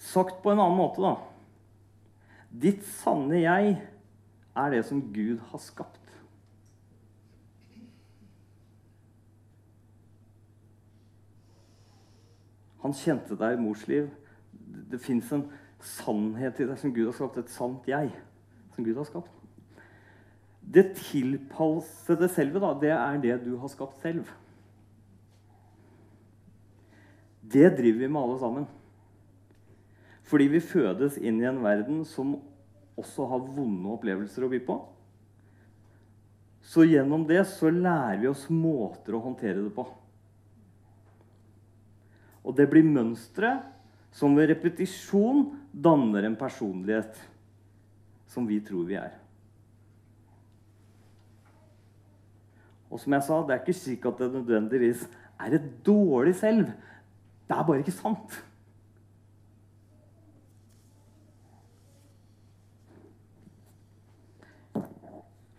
Sagt 0.00 0.42
på 0.42 0.52
en 0.52 0.60
annen 0.62 0.78
måte, 0.78 1.02
da. 1.04 1.14
Ditt 2.50 2.82
sanne 2.98 3.42
jeg 3.42 3.76
er 4.58 4.72
det 4.72 4.82
som 4.88 5.02
Gud 5.14 5.38
har 5.52 5.62
skapt. 5.62 6.00
Han 12.80 12.96
kjente 12.96 13.36
deg 13.38 13.54
i 13.54 13.60
mors 13.60 13.84
liv. 13.90 14.08
Det, 14.90 14.98
fins 15.02 15.28
en 15.36 15.44
sannhet 15.84 16.60
i 16.60 16.66
deg 16.68 16.78
som 16.80 16.94
Gud 16.96 17.10
har 17.10 17.16
skapt. 17.16 17.38
Et 17.42 17.52
sant 17.52 17.88
jeg 17.88 18.10
som 18.74 18.86
Gud 18.86 18.96
har 18.96 19.08
skapt. 19.08 19.36
Det 20.60 20.90
tilpassede 20.96 22.28
selve, 22.30 22.60
da, 22.62 22.72
det 22.80 22.92
er 22.94 23.20
det 23.22 23.36
du 23.44 23.56
har 23.60 23.70
skapt 23.72 24.00
selv. 24.02 24.24
Det 27.52 27.72
driver 27.78 28.04
vi 28.04 28.08
med 28.08 28.22
alle 28.22 28.38
sammen. 28.38 28.68
Fordi 30.30 30.46
vi 30.52 30.62
fødes 30.62 31.18
inn 31.18 31.40
i 31.42 31.48
en 31.48 31.62
verden 31.64 32.04
som 32.06 32.36
også 33.00 33.26
har 33.30 33.46
vonde 33.56 33.90
opplevelser 33.90 34.46
å 34.46 34.50
by 34.52 34.60
på. 34.66 34.76
Så 36.62 36.84
gjennom 36.86 37.24
det 37.26 37.42
så 37.50 37.72
lærer 37.72 38.20
vi 38.20 38.28
oss 38.30 38.44
måter 38.52 39.16
å 39.16 39.24
håndtere 39.24 39.64
det 39.64 39.72
på. 39.74 39.86
Og 42.46 42.54
det 42.56 42.68
blir 42.70 42.86
mønstre 42.86 43.56
som 44.14 44.36
ved 44.38 44.50
repetisjon 44.52 45.48
danner 45.72 46.26
en 46.26 46.38
personlighet 46.38 47.18
som 48.30 48.46
vi 48.46 48.60
tror 48.62 48.86
vi 48.86 48.98
er. 49.00 49.16
Og 52.90 52.98
som 52.98 53.14
jeg 53.14 53.26
sa, 53.26 53.40
det 53.46 53.54
er 53.54 53.60
ikke 53.62 53.78
slik 53.78 54.06
at 54.08 54.18
det 54.18 54.32
nødvendigvis 54.34 55.04
er 55.40 55.58
et 55.58 55.68
dårlig 55.86 56.34
selv. 56.40 56.72
Det 57.50 57.58
er 57.58 57.62
bare 57.66 57.78
ikke 57.78 57.90
sant. 57.90 58.46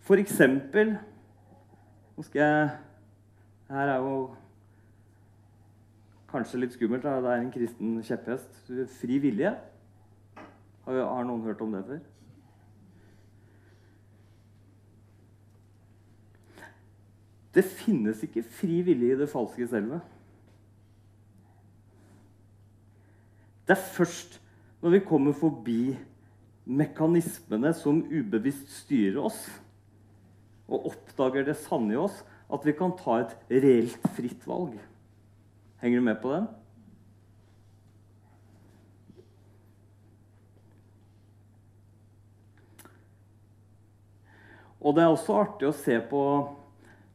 For 0.00 0.14
eksempel 0.14 0.94
Nå 2.16 2.22
skal 2.22 2.40
jeg 2.40 2.70
Her 3.68 3.90
er 3.92 3.96
jo 3.96 4.14
kanskje 6.32 6.62
litt 6.62 6.72
skummelt. 6.72 7.04
Det 7.04 7.12
er 7.12 7.42
en 7.42 7.52
kristen 7.52 8.00
kjepphest. 8.00 8.72
Fri 8.96 9.18
vilje. 9.20 9.52
Har, 10.86 10.96
har 10.96 11.28
noen 11.28 11.44
hørt 11.44 11.60
om 11.60 11.76
det 11.76 11.84
før? 11.90 12.00
Det 17.52 17.64
finnes 17.64 18.24
ikke 18.24 18.46
fri 18.48 18.80
vilje 18.80 19.12
i 19.12 19.20
det 19.20 19.28
falske 19.28 19.68
selvet. 19.68 20.00
Det 23.66 23.76
er 23.76 23.90
først 23.96 24.40
når 24.82 24.96
vi 24.96 25.04
kommer 25.06 25.36
forbi 25.38 25.80
mekanismene 26.66 27.72
som 27.74 28.02
ubevisst 28.10 28.70
styrer 28.82 29.20
oss, 29.22 29.44
og 30.72 30.88
oppdager 30.92 31.46
det 31.46 31.58
sanne 31.60 31.94
i 31.94 32.00
oss, 32.00 32.22
at 32.52 32.66
vi 32.66 32.74
kan 32.76 32.94
ta 32.98 33.20
et 33.22 33.36
reelt 33.50 34.10
fritt 34.16 34.42
valg. 34.48 34.74
Henger 35.82 36.02
du 36.02 36.06
med 36.06 36.20
på 36.22 36.32
den? 36.34 36.50
Og 44.82 44.96
det 44.96 45.04
er 45.04 45.12
også 45.12 45.38
artig 45.38 45.68
å 45.70 45.76
se 45.76 46.00
på 46.10 46.24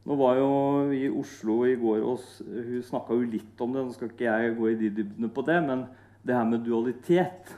Nå 0.08 0.14
var 0.16 0.38
jo 0.38 0.52
i 0.96 1.02
Oslo 1.12 1.58
i 1.68 1.74
går, 1.76 2.00
og 2.00 2.22
hun 2.48 2.84
snakka 2.86 3.12
jo 3.12 3.26
litt 3.28 3.58
om 3.60 3.74
det. 3.74 3.82
Nå 3.84 3.92
skal 3.92 4.08
ikke 4.08 4.24
jeg 4.24 4.54
gå 4.56 4.70
i 4.70 4.76
de 4.80 4.88
dybdene 4.96 5.28
på 5.28 5.42
det, 5.44 5.58
men 5.66 5.82
det 6.26 6.36
her 6.36 6.46
med 6.48 6.64
dualitet 6.66 7.54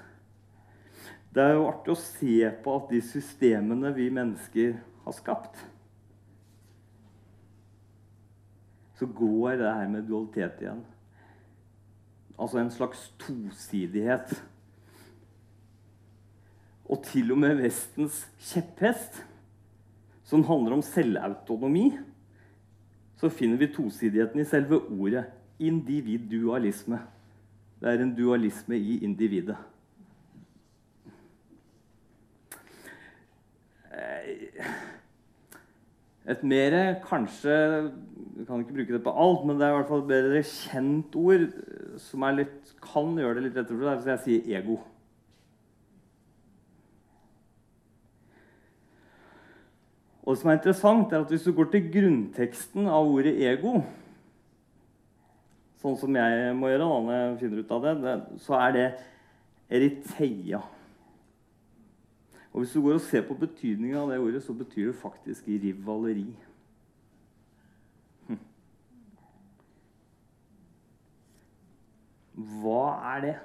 Det 1.35 1.43
er 1.43 1.55
jo 1.57 1.69
artig 1.71 1.95
å 1.95 2.01
se 2.01 2.37
på 2.65 2.77
at 2.77 2.91
de 2.91 3.01
systemene 3.05 3.93
vi 3.97 4.09
mennesker 4.15 4.75
har 5.05 5.17
skapt 5.17 5.61
Så 9.01 9.07
går 9.07 9.57
det 9.57 9.69
her 9.73 9.89
med 9.89 10.05
dualitet 10.05 10.59
igjen. 10.61 10.83
Altså 12.37 12.59
en 12.61 12.73
slags 12.73 13.07
tosidighet. 13.23 14.35
Og 16.85 17.01
til 17.07 17.33
og 17.33 17.39
med 17.41 17.63
Vestens 17.63 18.27
kjepphest, 18.51 19.23
som 20.29 20.45
handler 20.45 20.77
om 20.77 20.85
selvautonomi, 20.85 21.87
så 23.17 23.31
finner 23.33 23.57
vi 23.61 23.71
tosidigheten 23.73 24.41
i 24.41 24.49
selve 24.49 24.83
ordet 24.93 25.25
individualisme. 25.61 27.01
Det 27.81 27.89
er 27.89 28.03
en 28.05 28.15
dualisme 28.17 28.77
i 28.77 28.99
individet. 29.05 29.57
Et 36.31 36.43
mer 36.47 36.77
kanskje 37.03 37.55
Vi 38.37 38.45
kan 38.47 38.61
ikke 38.63 38.77
bruke 38.77 38.93
det 38.93 39.03
på 39.05 39.13
alt, 39.23 39.47
men 39.47 39.57
det 39.59 39.67
er 39.67 39.73
i 39.73 39.77
hvert 39.79 39.89
fall 39.89 40.05
et 40.05 40.13
bedre 40.13 40.43
kjent 40.47 41.17
ord 41.19 41.49
som 42.01 42.25
litt, 42.37 42.71
kan 42.81 43.19
gjøre 43.19 43.37
det 43.37 43.43
litt 43.49 43.59
lettere 43.59 43.77
for 43.77 43.89
deg, 43.89 43.99
hvis 43.99 44.11
jeg 44.11 44.23
sier 44.25 44.61
ego. 44.61 44.77
Og 50.25 50.33
det 50.33 50.41
som 50.41 50.53
er 50.53 50.57
interessant, 50.61 51.13
er 51.13 51.25
at 51.25 51.33
hvis 51.35 51.45
du 51.45 51.53
går 51.57 51.69
til 51.73 51.91
grunnteksten 51.93 52.89
av 52.89 53.09
ordet 53.11 53.35
ego, 53.45 53.83
sånn 55.81 55.97
som 55.99 56.17
jeg 56.17 56.53
må 56.59 56.69
gjøre 56.71 56.85
da, 56.85 56.99
når 57.07 57.17
jeg 57.17 57.39
finner 57.41 57.63
ut 57.63 57.73
av 57.77 57.87
det, 57.87 58.15
så 58.45 58.59
er 58.61 58.77
det 58.77 58.87
eriteia. 59.71 60.61
Og 62.53 62.61
Hvis 62.61 62.73
du 62.75 62.83
går 62.83 62.99
og 62.99 63.01
ser 63.07 63.23
på 63.27 63.37
betydninga 63.39 64.01
av 64.01 64.11
det 64.11 64.19
ordet, 64.19 64.43
så 64.43 64.53
betyr 64.53 64.91
det 64.91 65.01
faktisk 65.01 65.47
rivaleri. 65.47 66.27
Hm. 68.27 68.41
Hva 72.35 72.83
er 73.15 73.25
det? 73.27 73.37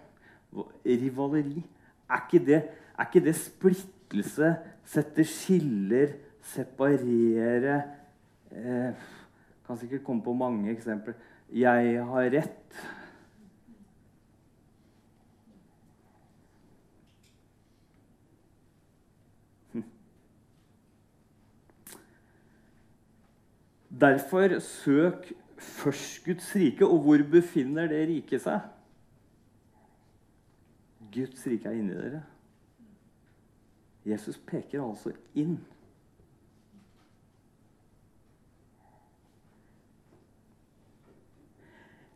Rivaleri. 0.86 1.62
Er 2.10 2.26
ikke 2.26 2.46
det, 2.46 2.64
er 2.98 3.06
ikke 3.06 3.26
det 3.26 3.36
splittelse, 3.38 4.56
sette 4.86 5.26
skiller, 5.26 6.18
separere 6.46 7.80
eh, 8.52 9.06
Kan 9.66 9.80
sikkert 9.82 10.04
komme 10.06 10.22
på 10.22 10.34
mange 10.38 10.70
eksempler. 10.70 11.16
Jeg 11.54 12.06
har 12.06 12.30
rett. 12.34 12.66
Derfor 24.02 24.60
søk 24.60 25.34
først 25.58 26.26
Guds 26.26 26.56
rike. 26.56 26.88
Og 26.88 27.00
hvor 27.00 27.18
befinner 27.32 27.88
det 27.88 28.08
riket 28.08 28.42
seg? 28.44 28.60
Guds 31.14 31.46
rike 31.48 31.70
er 31.70 31.80
inni 31.80 31.96
dere. 31.96 32.24
Jesus 34.06 34.38
peker 34.38 34.84
altså 34.84 35.14
inn. 35.34 35.58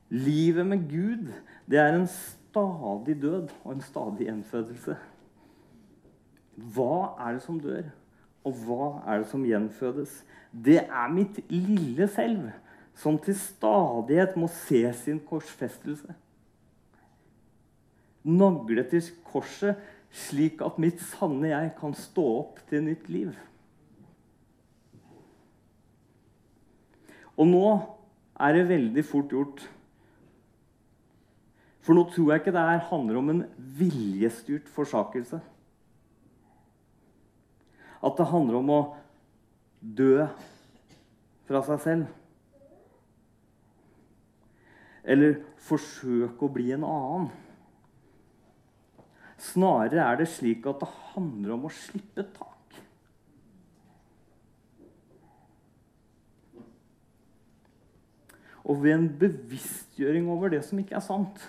Livet 0.10 0.66
med 0.66 0.88
Gud 0.90 1.30
det 1.70 1.80
er 1.80 1.94
en 1.94 2.08
stadig 2.08 3.22
død 3.22 3.52
og 3.64 3.74
en 3.74 3.82
stadig 3.82 4.26
gjenfødelse. 4.26 4.96
Hva 6.60 6.96
er 7.22 7.38
det 7.38 7.44
som 7.44 7.60
dør, 7.62 7.92
og 8.44 8.58
hva 8.66 8.88
er 9.06 9.22
det 9.22 9.30
som 9.30 9.46
gjenfødes? 9.46 10.24
Det 10.52 10.82
er 10.82 11.14
mitt 11.14 11.38
lille 11.52 12.08
selv 12.10 12.50
som 13.00 13.20
til 13.22 13.38
stadighet 13.38 14.36
må 14.36 14.50
se 14.52 14.82
sin 14.98 15.22
korsfestelse. 15.24 16.16
Nagle 18.24 18.84
til 18.90 19.06
korset 19.24 19.78
slik 20.12 20.64
at 20.66 20.80
mitt 20.82 21.00
sanne 21.14 21.52
jeg 21.52 21.72
kan 21.78 21.94
stå 21.96 22.26
opp 22.42 22.60
til 22.70 22.84
nytt 22.84 23.08
liv. 23.14 23.32
Og 27.40 27.48
nå 27.48 27.66
er 28.40 28.58
det 28.58 28.70
veldig 28.72 29.04
fort 29.08 29.32
gjort. 29.32 29.62
For 31.86 31.96
nå 31.96 32.04
tror 32.12 32.34
jeg 32.34 32.42
ikke 32.44 32.54
det 32.56 32.66
her 32.68 32.86
handler 32.90 33.20
om 33.22 33.32
en 33.34 33.44
viljestyrt 33.80 34.68
forsakelse. 34.76 35.40
At 38.00 38.16
det 38.20 38.30
handler 38.32 38.60
om 38.60 38.72
å 38.72 38.80
dø 39.80 40.28
fra 41.48 41.62
seg 41.66 41.84
selv. 41.84 42.16
Eller 45.10 45.40
forsøke 45.66 46.46
å 46.46 46.54
bli 46.54 46.70
en 46.76 46.86
annen. 46.88 47.30
Snarere 49.40 50.04
er 50.04 50.20
det 50.20 50.28
slik 50.34 50.68
at 50.68 50.82
det 50.84 50.90
handler 51.14 51.56
om 51.56 51.68
å 51.70 51.74
slippe 51.74 52.26
tak. 52.36 52.56
Og 58.70 58.84
ved 58.84 58.94
en 58.94 59.08
bevisstgjøring 59.22 60.28
over 60.30 60.52
det 60.54 60.62
som 60.68 60.78
ikke 60.82 61.00
er 61.00 61.06
sant, 61.06 61.40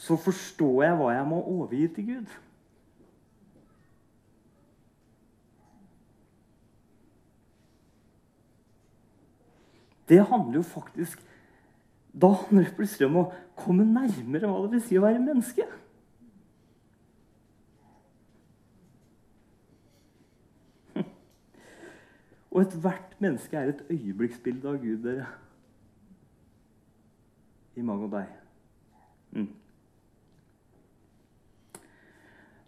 så 0.00 0.16
forstår 0.16 0.82
jeg 0.82 0.96
hva 0.96 1.10
jeg 1.12 1.26
må 1.28 1.38
overgi 1.44 1.88
til 1.92 2.06
Gud. 2.08 2.30
Det 10.08 10.24
handler 10.26 10.58
jo 10.58 10.62
faktisk 10.62 11.26
Da 12.20 12.26
handler 12.26 12.64
det 12.64 12.74
plutselig 12.78 13.06
om 13.06 13.16
å 13.20 13.32
komme 13.60 13.84
nærmere 13.84 14.48
hva 14.48 14.64
det 14.64 14.72
vil 14.72 14.82
si 14.82 14.96
å 14.98 15.04
være 15.04 15.20
menneske. 15.22 15.62
Og 22.50 22.64
ethvert 22.64 23.14
menneske 23.22 23.54
er 23.60 23.70
et 23.70 23.84
øyeblikksbilde 23.92 24.66
av 24.72 24.80
Gud, 24.82 24.98
dere. 25.04 25.28
I 27.78 27.82
mange 27.86 28.08
og 28.08 28.12
deg. 28.16 28.26
Mm. 29.30 29.59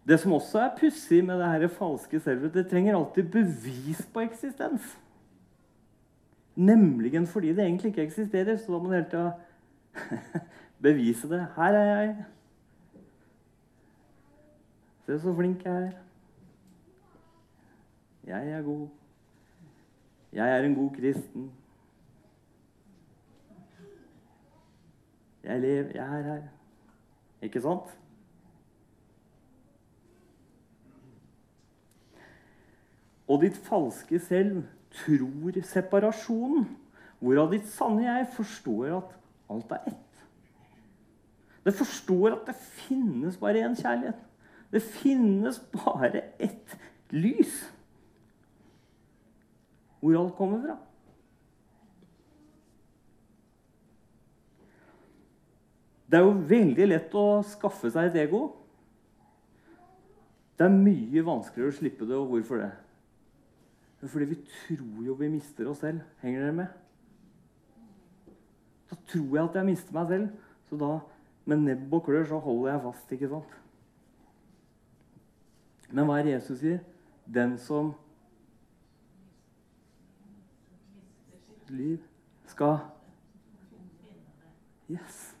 Det 0.07 0.19
som 0.19 0.33
også 0.35 0.59
er 0.59 0.75
pussig 0.79 1.21
med 1.23 1.39
det 1.39 1.47
her 1.47 1.67
falske 1.71 2.19
selvet, 2.19 2.53
det 2.53 2.67
trenger 2.67 2.97
alltid 2.97 3.29
bevis 3.31 4.01
på 4.13 4.19
eksistens. 4.19 4.99
Nemlig 6.55 7.27
fordi 7.27 7.53
det 7.53 7.59
egentlig 7.59 7.89
ikke 7.89 8.03
eksisterer. 8.03 8.57
Så 8.57 8.73
da 8.73 8.79
må 8.79 8.89
du 8.89 8.93
hele 8.93 9.09
tida 9.09 9.31
bevise 10.81 11.29
det. 11.29 11.47
Her 11.55 11.63
er 11.63 12.01
jeg. 12.01 12.25
Se 15.05 15.19
så 15.19 15.35
flink 15.35 15.65
jeg 15.65 15.83
er. 15.83 15.91
Jeg 18.27 18.51
er 18.51 18.61
god. 18.61 18.87
Jeg 20.33 20.57
er 20.57 20.63
en 20.63 20.75
god 20.75 20.89
kristen. 20.95 21.51
Jeg 25.43 25.61
lever, 25.61 25.91
jeg 25.95 26.19
er 26.19 26.23
her. 26.23 26.41
Ikke 27.41 27.61
sant? 27.61 28.02
Og 33.33 33.41
ditt 33.41 33.57
falske 33.65 34.19
selv 34.21 34.61
tror 34.93 35.57
separasjonen, 35.65 36.67
hvorav 37.17 37.49
ditt 37.53 37.65
sanne 37.71 38.05
jeg 38.05 38.29
forstår 38.35 38.97
at 38.99 39.15
alt 39.49 39.71
er 39.73 39.87
ett. 39.89 40.25
Det 41.63 41.73
forstår 41.73 42.35
at 42.35 42.47
det 42.51 42.55
finnes 42.59 43.39
bare 43.39 43.63
én 43.65 43.77
kjærlighet. 43.79 44.19
Det 44.73 44.81
finnes 44.83 45.59
bare 45.73 46.21
ett 46.41 46.77
lys 47.13 47.61
hvor 50.03 50.17
alt 50.19 50.35
kommer 50.35 50.59
fra. 50.59 50.73
Det 56.11 56.19
er 56.19 56.25
jo 56.27 56.33
veldig 56.49 56.87
lett 56.89 57.15
å 57.15 57.27
skaffe 57.47 57.89
seg 57.89 58.11
et 58.11 58.17
ego. 58.25 58.41
Det 60.59 60.67
er 60.67 60.75
mye 60.75 61.23
vanskeligere 61.25 61.71
å 61.71 61.77
slippe 61.79 62.05
det, 62.09 62.17
og 62.19 62.33
hvorfor 62.33 62.59
det? 62.61 62.73
Er 64.03 64.07
fordi 64.11 64.25
vi 64.25 64.35
tror 64.35 65.03
jo 65.05 65.13
vi 65.15 65.29
mister 65.31 65.69
oss 65.71 65.79
selv. 65.79 66.01
Henger 66.21 66.41
dere 66.43 66.53
med? 66.53 66.79
Da 68.89 68.97
tror 69.07 69.35
jeg 69.37 69.43
at 69.43 69.55
jeg 69.55 69.65
mister 69.65 69.95
meg 69.95 70.07
selv, 70.11 70.29
så 70.69 70.79
da 70.81 70.89
med 71.45 71.63
nebb 71.63 71.93
og 71.93 72.03
klør 72.03 72.25
så 72.27 72.39
holder 72.39 72.71
jeg 72.71 72.81
fast. 72.83 73.11
ikke 73.11 73.29
sant? 73.31 73.59
Men 75.89 76.09
hva 76.09 76.19
er 76.19 76.33
Jesus 76.33 76.59
sier? 76.59 76.81
Den 77.33 77.55
som 77.57 77.93
liv 81.69 82.03
skal 82.51 82.77
Yes. 84.89 85.35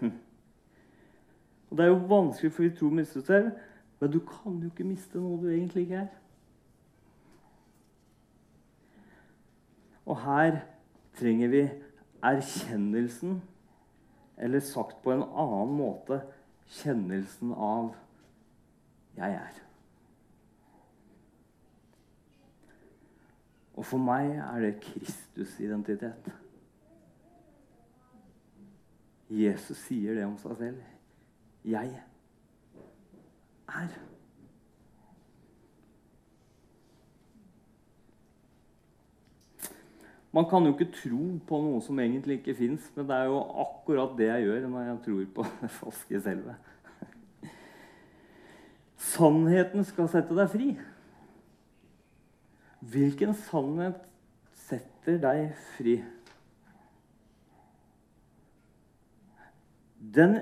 Hm. 0.00 0.12
Og 1.70 1.76
Det 1.76 1.84
er 1.84 1.88
jo 1.88 2.06
vanskelig, 2.10 2.52
for 2.52 2.62
vi 2.62 2.70
tror 2.70 2.88
vi 2.88 2.94
mister 2.94 3.20
selv. 3.20 3.50
Men 4.00 4.10
du 4.10 4.18
kan 4.18 4.58
jo 4.58 4.70
ikke 4.70 4.84
miste 4.84 5.20
noe 5.20 5.38
du 5.42 5.48
egentlig 5.48 5.82
ikke 5.82 6.02
er. 6.02 6.10
Og 10.06 10.16
her 10.24 10.60
trenger 11.18 11.48
vi 11.48 11.64
erkjennelsen, 12.22 13.42
eller 14.38 14.60
sagt 14.60 15.02
på 15.04 15.12
en 15.12 15.22
annen 15.22 15.74
måte 15.76 16.22
kjennelsen 16.80 17.52
av 17.52 17.92
jeg 19.16 19.36
er. 19.36 19.60
Og 23.76 23.86
for 23.86 24.02
meg 24.02 24.32
er 24.36 24.64
det 24.64 24.78
Kristus-identitet. 24.84 26.32
Jesus 29.30 29.78
sier 29.86 30.16
det 30.18 30.26
om 30.26 30.34
seg 30.40 30.56
selv. 30.58 30.80
Jeg 31.64 32.00
er. 33.68 33.98
Man 40.32 40.46
kan 40.50 40.62
jo 40.62 40.72
ikke 40.72 40.92
tro 40.94 41.24
på 41.46 41.58
noe 41.58 41.80
som 41.82 41.98
egentlig 41.98 42.38
ikke 42.38 42.54
fins, 42.54 42.86
men 42.94 43.08
det 43.08 43.16
er 43.16 43.30
jo 43.32 43.40
akkurat 43.64 44.12
det 44.18 44.28
jeg 44.28 44.46
gjør 44.46 44.68
når 44.70 44.84
jeg 44.86 45.00
tror 45.06 45.24
på 45.34 45.46
det 45.62 45.70
falske 45.74 46.20
selve. 46.22 46.54
Sannheten 49.10 49.84
skal 49.88 50.08
sette 50.12 50.36
deg 50.36 50.52
fri. 50.52 50.68
Hvilken 52.80 53.34
sannhet 53.34 53.98
setter 54.68 55.18
deg 55.20 55.50
fri? 55.74 55.98
Den 60.14 60.38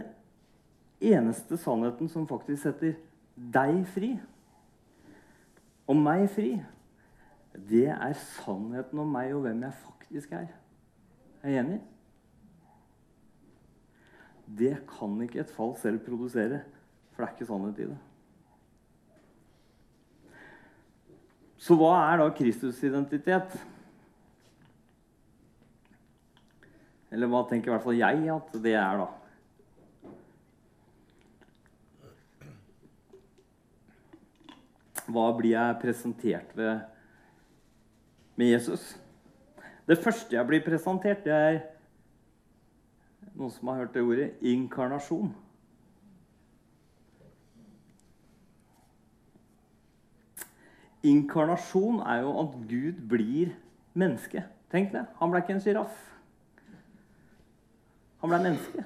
eneste 1.01 1.57
sannheten 1.61 2.11
som 2.11 2.27
faktisk 2.29 2.63
setter 2.63 2.97
deg 3.39 3.85
fri, 3.95 4.15
og 5.89 5.97
meg 5.97 6.27
fri, 6.33 6.57
det 7.69 7.87
er 7.91 8.19
sannheten 8.39 9.01
om 9.03 9.15
meg 9.15 9.33
og 9.35 9.47
hvem 9.47 9.63
jeg 9.65 9.79
faktisk 9.85 10.35
er. 10.37 10.51
Er 11.43 11.55
jeg 11.55 11.65
enig? 11.65 11.79
Det 14.59 14.75
kan 14.89 15.17
ikke 15.25 15.43
et 15.43 15.55
fall 15.55 15.75
selv 15.81 16.03
produsere, 16.05 16.63
for 17.13 17.23
det 17.23 17.29
er 17.29 17.35
ikke 17.37 17.49
sannhet 17.49 17.81
i 17.83 17.89
det. 17.89 17.99
Så 21.59 21.75
hva 21.77 21.95
er 22.07 22.21
da 22.21 22.29
Kristus-identitet? 22.33 23.57
Eller 27.13 27.31
hva 27.31 27.43
tenker 27.49 27.71
i 27.71 27.75
hvert 27.75 27.85
fall 27.85 27.99
jeg 27.99 28.29
at 28.33 28.59
det 28.63 28.75
er, 28.79 29.01
da? 29.03 29.09
Hva 35.09 35.31
blir 35.37 35.55
jeg 35.55 35.81
presentert 35.81 36.57
ved 36.57 36.81
med 38.37 38.53
Jesus? 38.53 38.91
Det 39.89 39.97
første 39.99 40.37
jeg 40.37 40.47
blir 40.47 40.65
presentert, 40.65 41.25
det 41.25 41.33
er 41.33 41.61
noen 43.39 43.53
som 43.55 43.71
har 43.71 43.81
hørt 43.81 43.95
det 43.95 44.03
ordet 44.05 44.33
inkarnasjon. 44.45 45.31
Inkarnasjon 51.09 52.03
er 52.03 52.25
jo 52.27 52.35
at 52.43 52.57
Gud 52.69 53.01
blir 53.09 53.55
menneske. 53.97 54.43
Tenk 54.73 54.93
det. 54.93 55.07
Han 55.23 55.33
ble 55.33 55.41
ikke 55.41 55.55
en 55.57 55.63
sjiraff. 55.65 56.03
Han 58.21 58.33
ble 58.33 58.43
menneske. 58.45 58.85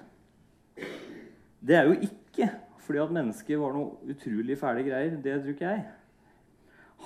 Det 1.62 1.78
er 1.78 1.88
jo 1.88 1.96
ikke 1.96 2.50
fordi 2.82 3.00
at 3.00 3.14
mennesket 3.14 3.58
var 3.58 3.74
noe 3.74 4.12
utrolig 4.12 4.58
fæle 4.60 4.84
greier. 4.86 5.16
Det 5.16 5.40
tror 5.40 5.54
ikke 5.54 5.72
jeg. 5.72 5.82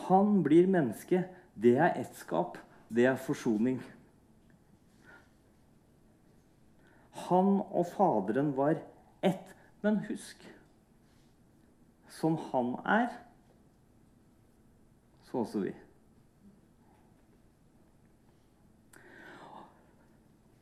Han 0.09 0.43
blir 0.43 0.69
menneske. 0.71 1.25
Det 1.55 1.77
er 1.79 1.99
ettskap. 2.01 2.59
Det 2.89 3.07
er 3.07 3.19
forsoning. 3.19 3.81
Han 7.27 7.59
og 7.65 7.87
Faderen 7.95 8.53
var 8.57 8.79
ett. 9.23 9.55
Men 9.83 10.01
husk 10.09 10.53
Som 12.17 12.39
han 12.51 12.71
er, 12.89 13.11
så 15.29 15.43
også 15.43 15.61
vi. 15.61 15.73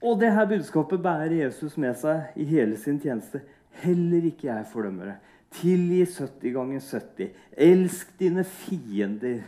Og 0.02 0.18
det 0.20 0.32
her 0.34 0.48
budskapet 0.50 1.02
bærer 1.02 1.36
Jesus 1.44 1.76
med 1.78 1.94
seg 1.96 2.34
i 2.36 2.44
hele 2.48 2.76
sin 2.76 2.98
tjeneste. 3.00 3.44
Heller 3.84 4.26
ikke 4.26 4.48
jeg 4.50 4.66
fordømmer 4.72 5.12
det. 5.12 5.14
Tilgi 5.54 6.04
70 6.06 6.52
ganger 6.54 6.80
70. 6.80 7.30
Elsk 7.56 8.14
dine 8.18 8.44
fiender. 8.44 9.42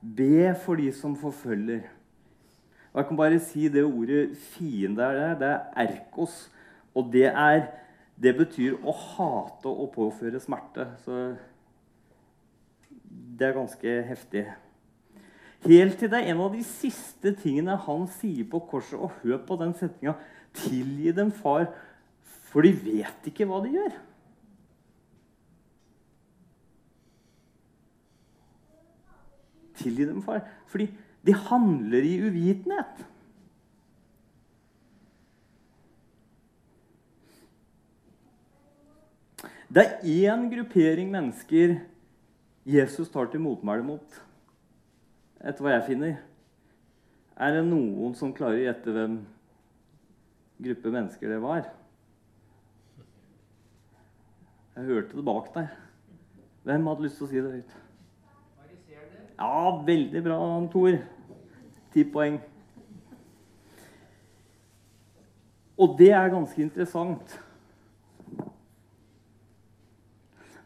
Be 0.00 0.54
for 0.64 0.78
de 0.80 0.92
som 0.92 1.16
forfølger. 1.16 1.80
Og 2.92 3.00
Jeg 3.00 3.08
kan 3.08 3.16
bare 3.16 3.38
si 3.38 3.68
det 3.68 3.84
ordet 3.84 4.30
'fiende' 4.36 5.02
er 5.02 5.38
det 5.38 5.48
er 5.48 5.60
erkos. 5.76 6.50
Og 6.94 7.12
det, 7.12 7.26
er, 7.26 7.66
det 8.22 8.36
betyr 8.36 8.74
å 8.82 8.92
hate 8.92 9.68
og 9.68 9.92
påføre 9.92 10.40
smerte. 10.40 10.86
Så 11.04 11.36
det 13.38 13.46
er 13.46 13.52
ganske 13.52 14.02
heftig. 14.02 14.46
Helt 15.66 15.98
til 15.98 16.10
det 16.10 16.18
er 16.18 16.32
en 16.32 16.40
av 16.40 16.54
de 16.54 16.64
siste 16.64 17.34
tingene 17.34 17.76
han 17.76 18.06
sier 18.06 18.44
på 18.50 18.58
korset. 18.58 18.98
Og 18.98 19.10
hør 19.22 19.38
på 19.46 19.56
den 19.56 19.74
setninga. 19.74 20.14
Tilgi 20.54 21.12
dem, 21.12 21.30
far, 21.30 21.68
for 22.48 22.64
de 22.64 22.72
vet 22.72 23.28
ikke 23.28 23.46
hva 23.48 23.60
de 23.64 23.74
gjør. 23.76 23.98
Tilgi 29.78 30.08
dem, 30.08 30.22
far. 30.24 30.42
Fordi 30.70 30.88
de 31.26 31.34
handler 31.36 32.08
i 32.08 32.16
uvitenhet. 32.24 33.04
Det 39.68 39.84
er 39.84 40.00
én 40.32 40.46
gruppering 40.48 41.10
mennesker 41.12 41.76
Jesus 42.68 43.10
tar 43.12 43.28
til 43.28 43.42
motmæle 43.44 43.84
mot, 43.84 44.16
etter 45.44 45.64
hva 45.64 45.74
jeg 45.74 45.84
finner. 45.90 46.14
Er 47.36 47.52
det 47.54 47.66
noen 47.68 48.16
som 48.16 48.32
klarer 48.34 48.58
å 48.58 48.64
gjette 48.64 48.94
hvem 48.96 49.18
gruppe 50.64 50.92
mennesker 50.92 51.30
det 51.30 51.42
var? 51.44 51.68
Jeg 54.78 54.86
hørte 54.86 55.16
det 55.16 55.24
bak 55.24 55.54
der. 55.54 55.66
Hvem 56.62 56.86
hadde 56.86 57.02
lyst 57.02 57.16
til 57.18 57.26
å 57.26 57.28
si 57.32 57.40
det 57.42 57.50
høyt? 57.50 57.72
Ja, 59.38 59.72
veldig 59.88 60.20
bra, 60.22 60.36
Tor. 60.70 60.98
Ti 61.90 62.04
poeng. 62.12 62.36
Og 65.74 65.98
det 65.98 66.12
er 66.14 66.30
ganske 66.30 66.62
interessant. 66.62 67.34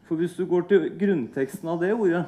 For 0.04 0.20
hvis 0.20 0.36
du 0.36 0.44
går 0.44 0.68
til 0.68 0.86
grunnteksten 1.00 1.72
av 1.72 1.80
det 1.80 1.94
ordet, 1.96 2.26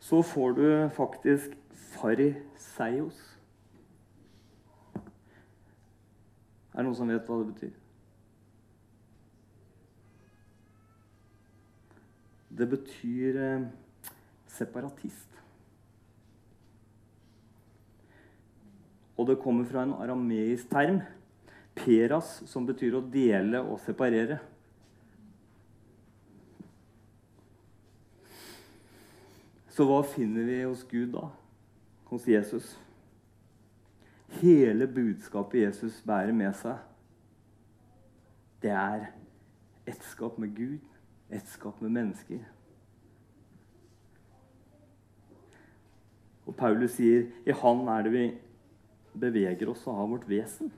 så 0.00 0.24
får 0.24 0.56
du 0.56 0.66
faktisk 0.96 1.52
fariseios. 2.00 3.20
Er 6.72 6.80
det 6.80 6.88
noen 6.88 6.96
som 6.96 7.12
vet 7.12 7.28
hva 7.28 7.42
det 7.42 7.52
betyr? 7.52 7.80
Det 12.54 12.68
betyr 12.70 13.38
eh, 13.42 13.66
separatist. 14.46 15.30
Og 19.16 19.26
det 19.28 19.38
kommer 19.42 19.66
fra 19.66 19.82
en 19.82 19.94
arameisk 19.94 20.70
term, 20.70 21.00
peras, 21.74 22.42
som 22.50 22.66
betyr 22.66 22.98
å 22.98 23.02
dele 23.02 23.62
og 23.62 23.78
separere. 23.82 24.38
Så 29.74 29.86
hva 29.86 30.00
finner 30.06 30.46
vi 30.46 30.60
hos 30.62 30.84
Gud 30.86 31.14
da? 31.16 31.28
Hos 32.10 32.26
Jesus? 32.30 32.76
Hele 34.38 34.86
budskapet 34.86 35.64
Jesus 35.64 35.98
bærer 36.06 36.34
med 36.34 36.54
seg, 36.58 36.78
det 38.62 38.70
er 38.70 39.08
ettskap 39.86 40.38
med 40.40 40.54
Gud, 40.56 40.93
ettskap 41.32 41.80
med 41.82 41.94
mennesker. 41.94 42.42
Og 46.44 46.56
Paulus 46.56 46.98
sier 46.98 47.30
i 47.46 47.56
Han 47.62 47.86
er 47.88 48.04
det 48.04 48.12
vi 48.12 48.24
beveger 49.14 49.70
oss 49.70 49.86
og 49.86 49.96
har 49.96 50.10
vårt 50.10 50.26
vesen. 50.28 50.72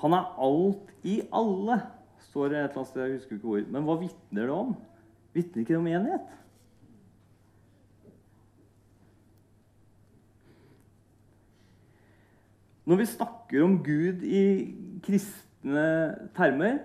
Han 0.00 0.14
er 0.16 0.28
alt 0.40 0.92
i 1.04 1.20
alle, 1.34 1.80
står 2.30 2.52
det 2.52 2.58
et 2.58 2.62
eller 2.62 2.78
annet 2.78 2.88
sted. 2.88 3.02
jeg 3.02 3.16
husker 3.18 3.36
ikke 3.36 3.48
hvor. 3.48 3.64
Men 3.68 3.88
hva 3.88 3.96
vitner 4.00 4.46
det 4.48 4.54
om? 4.54 4.76
Vitner 5.36 5.60
ikke 5.60 5.74
det 5.74 5.80
om 5.80 5.90
enighet? 5.90 6.36
Når 12.88 12.96
vi 12.96 13.06
snakker 13.06 13.62
om 13.62 13.76
Gud 13.84 14.24
i 14.24 14.44
kristne 15.04 15.84
termer, 16.36 16.78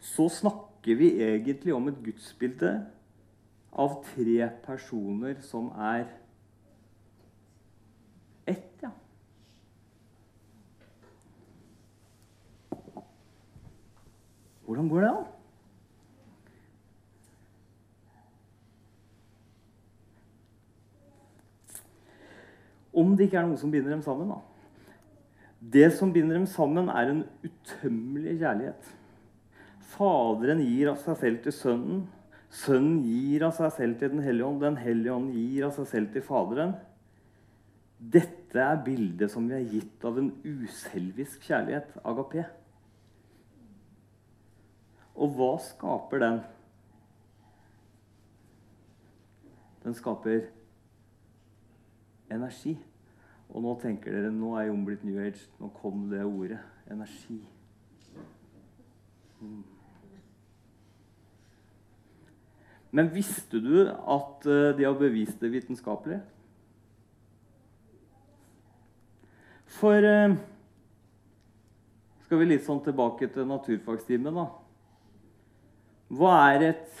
så 0.00 0.28
snakker 0.28 0.96
vi 0.98 1.12
egentlig 1.22 1.74
om 1.74 1.88
et 1.88 2.00
gudsbilde 2.04 2.72
av 3.72 4.00
tre 4.10 4.48
personer 4.64 5.38
som 5.44 5.68
er 5.78 6.06
ett, 8.50 8.82
ja. 8.82 8.90
Hvordan 14.66 14.88
går 14.88 15.04
det 15.04 15.10
an? 15.10 15.28
Om 22.92 23.14
det 23.16 23.28
ikke 23.28 23.38
er 23.40 23.48
noe 23.48 23.60
som 23.60 23.70
binder 23.70 23.94
dem 23.94 24.02
sammen. 24.02 24.32
da. 24.32 24.40
Det 25.60 25.92
som 25.92 26.12
binder 26.12 26.38
dem 26.38 26.46
sammen, 26.46 26.88
er 26.88 27.10
en 27.10 27.24
utømmelig 27.44 28.38
kjærlighet. 28.40 28.94
Faderen 29.92 30.62
gir 30.64 30.90
av 30.90 31.00
seg 31.02 31.18
selv 31.20 31.42
til 31.44 31.54
Sønnen. 31.54 32.04
Sønnen 32.50 33.02
gir 33.06 33.44
av 33.46 33.52
seg 33.54 33.72
selv 33.76 33.98
til 33.98 34.14
Den 34.14 34.24
hellige 34.24 34.46
ånd. 34.46 34.62
Den 34.62 34.78
hellige 34.80 35.14
ånd 35.14 35.34
gir 35.36 35.66
av 35.68 35.74
seg 35.76 35.90
selv 35.90 36.14
til 36.14 36.24
Faderen. 36.26 36.74
Dette 38.00 38.62
er 38.64 38.80
bildet 38.82 39.30
som 39.30 39.44
vi 39.46 39.58
er 39.58 39.68
gitt 39.68 40.04
av 40.08 40.16
en 40.18 40.30
uselvisk 40.42 41.44
kjærlighet, 41.44 41.92
agape. 42.00 42.46
Og 45.20 45.36
hva 45.36 45.50
skaper 45.60 46.22
den? 46.22 46.40
Den 49.84 49.96
skaper 49.96 50.48
energi. 52.30 52.76
Og 53.50 53.64
nå 53.64 53.74
tenker 53.82 54.14
dere 54.14 54.30
nå 54.34 54.54
er 54.56 54.68
jeg 54.68 54.74
omblitt 54.74 55.04
New 55.06 55.18
Age. 55.22 55.42
Nå 55.58 55.70
kom 55.80 56.06
det 56.12 56.22
ordet. 56.24 56.60
Energi. 56.90 57.40
Mm. 59.40 59.62
Men 62.90 63.10
visste 63.14 63.60
du 63.62 63.86
at 63.86 64.46
eh, 64.50 64.70
de 64.76 64.86
har 64.86 64.96
bevist 64.98 65.40
det 65.42 65.52
vitenskapelig? 65.52 66.18
For 69.78 70.06
eh, 70.06 70.34
Skal 72.26 72.42
vi 72.42 72.50
litt 72.50 72.66
sånn 72.66 72.82
tilbake 72.82 73.30
til 73.34 73.46
naturfagstimen, 73.46 74.34
da. 74.34 74.48
Hva 76.14 76.34
er 76.50 76.66
et 76.72 77.00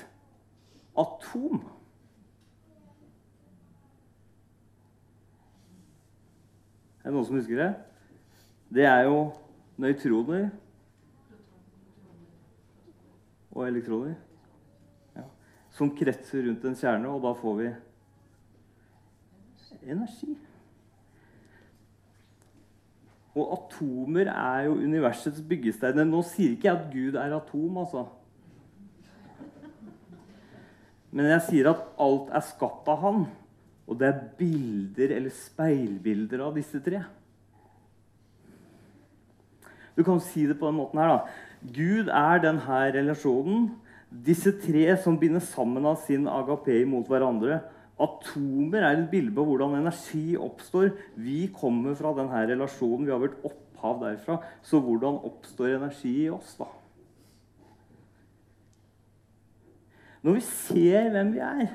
atom? 0.98 1.60
Er 7.10 7.12
det 7.12 7.18
noen 7.18 7.26
som 7.26 7.40
husker 7.40 7.58
det? 7.58 7.70
det 8.70 8.84
er 8.86 9.00
jo 9.08 9.32
nøytroner 9.82 10.44
og 13.50 13.64
elektroner 13.66 14.14
ja, 15.16 15.24
som 15.74 15.90
kretser 15.98 16.46
rundt 16.46 16.68
en 16.70 16.78
kjerne, 16.78 17.10
og 17.10 17.24
da 17.24 17.32
får 17.34 17.56
vi 17.58 17.72
energi. 19.90 20.36
Og 23.34 23.56
atomer 23.56 24.30
er 24.30 24.68
jo 24.68 24.78
universets 24.78 25.42
byggesteiner. 25.50 26.06
Nå 26.06 26.22
sier 26.30 26.54
ikke 26.54 26.68
jeg 26.68 26.78
at 26.78 26.88
Gud 26.94 27.18
er 27.18 27.34
atom, 27.34 27.82
altså. 27.82 28.06
Men 31.10 31.26
jeg 31.32 31.42
sier 31.48 31.72
at 31.72 31.86
alt 31.98 32.30
er 32.38 32.50
skapt 32.52 32.90
av 32.90 33.02
Han. 33.02 33.24
Og 33.90 33.98
det 33.98 34.06
er 34.06 34.26
bilder 34.38 35.16
eller 35.16 35.34
speilbilder 35.34 36.44
av 36.46 36.54
disse 36.54 36.78
tre. 36.84 37.02
Du 39.96 40.04
kan 40.06 40.22
si 40.22 40.46
det 40.46 40.56
på 40.60 40.68
den 40.70 40.78
måten 40.78 41.02
her. 41.02 41.10
da. 41.10 41.48
Gud 41.74 42.08
er 42.08 42.42
denne 42.44 42.78
relasjonen. 42.94 43.66
Disse 44.10 44.54
tre 44.62 44.94
som 45.02 45.18
binder 45.18 45.42
sammen 45.42 45.84
av 45.86 45.98
sin 46.06 46.28
agapei 46.30 46.84
mot 46.88 47.06
hverandre. 47.10 47.60
Atomer 48.00 48.86
er 48.86 48.96
et 48.96 49.10
bilde 49.10 49.34
på 49.36 49.44
hvordan 49.44 49.76
energi 49.82 50.38
oppstår. 50.38 50.94
Vi 51.18 51.50
kommer 51.52 51.98
fra 51.98 52.14
denne 52.16 52.46
relasjonen. 52.54 53.04
Vi 53.06 53.12
har 53.12 53.20
vært 53.20 53.42
opphav 53.44 54.00
derfra. 54.06 54.38
Så 54.62 54.80
hvordan 54.80 55.20
oppstår 55.26 55.76
energi 55.76 56.14
i 56.24 56.32
oss, 56.32 56.54
da? 56.62 56.70
Når 60.22 60.36
vi 60.36 60.42
ser 60.44 61.10
hvem 61.12 61.30
vi 61.34 61.44
er 61.44 61.68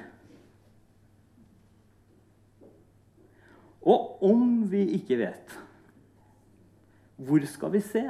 Og 3.85 4.23
om 4.25 4.63
vi 4.71 4.81
ikke 4.97 5.17
vet, 5.19 5.59
hvor 7.15 7.45
skal 7.45 7.71
vi 7.71 7.79
se? 7.85 8.03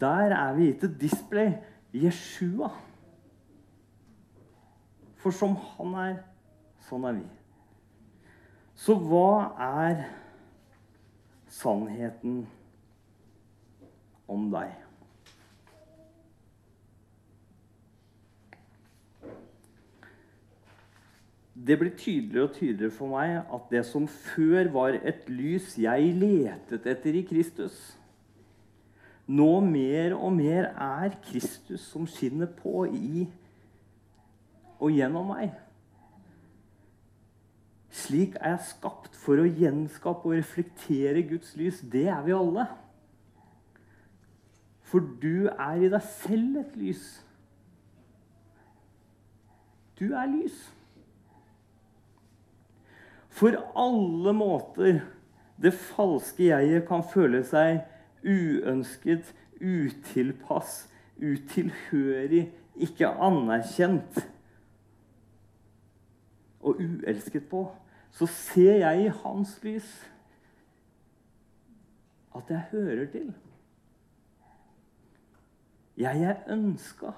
Der 0.00 0.34
er 0.34 0.54
vi 0.56 0.66
gitt 0.66 0.84
et 0.84 1.00
display. 1.00 1.52
Jeshua. 1.94 2.68
For 5.22 5.32
som 5.32 5.54
han 5.56 5.94
er, 6.02 6.18
sånn 6.88 7.06
er 7.08 7.16
vi. 7.20 7.24
Så 8.76 8.98
hva 9.00 9.54
er 9.62 10.02
sannheten 11.48 12.42
om 14.28 14.50
deg? 14.52 14.85
Det 21.56 21.78
blir 21.80 21.94
tydeligere 21.96 22.48
og 22.50 22.54
tydeligere 22.54 22.92
for 22.92 23.14
meg 23.16 23.38
at 23.40 23.70
det 23.72 23.84
som 23.88 24.04
før 24.08 24.68
var 24.74 24.98
et 25.00 25.24
lys 25.32 25.78
jeg 25.80 26.10
letet 26.20 26.88
etter 26.92 27.16
i 27.16 27.24
Kristus, 27.24 27.76
nå 29.26 29.48
mer 29.64 30.14
og 30.14 30.36
mer 30.36 30.68
er 30.70 31.16
Kristus 31.24 31.88
som 31.90 32.04
skinner 32.06 32.50
på 32.60 32.84
i 32.92 33.24
og 34.76 34.92
gjennom 34.92 35.32
meg. 35.32 35.54
Slik 37.96 38.36
er 38.36 38.52
jeg 38.54 38.68
skapt 38.74 39.16
for 39.16 39.40
å 39.40 39.48
gjenskape 39.48 40.28
og 40.28 40.36
reflektere 40.36 41.24
Guds 41.26 41.54
lys. 41.56 41.80
Det 41.80 42.04
er 42.12 42.20
vi 42.26 42.34
alle. 42.36 42.66
For 44.86 45.02
du 45.22 45.48
er 45.48 45.80
i 45.80 45.90
deg 45.90 46.04
selv 46.20 46.60
et 46.60 46.76
lys. 46.78 47.06
Du 49.96 50.10
er 50.12 50.28
lys. 50.28 50.58
For 53.36 53.56
alle 53.76 54.32
måter 54.32 55.02
det 55.60 55.72
falske 55.76 56.48
jeget 56.48 56.86
kan 56.88 57.04
føle 57.04 57.42
seg 57.44 57.82
uønsket, 58.24 59.28
utilpass, 59.60 60.86
utilhørig, 61.20 62.46
ikke 62.76 63.08
anerkjent 63.08 64.18
og 66.60 66.80
uelsket 66.80 67.48
på, 67.48 67.66
så 68.12 68.28
ser 68.28 68.80
jeg 68.82 69.06
i 69.06 69.14
hans 69.22 69.56
lys 69.64 69.88
at 72.36 72.50
jeg 72.52 72.68
hører 72.72 73.06
til. 73.12 73.32
Jeg 75.96 76.22
er 76.22 76.52
ønska. 76.52 77.12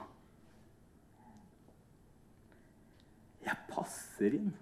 Jeg 3.46 3.56
passer 3.70 4.34
inn. 4.38 4.52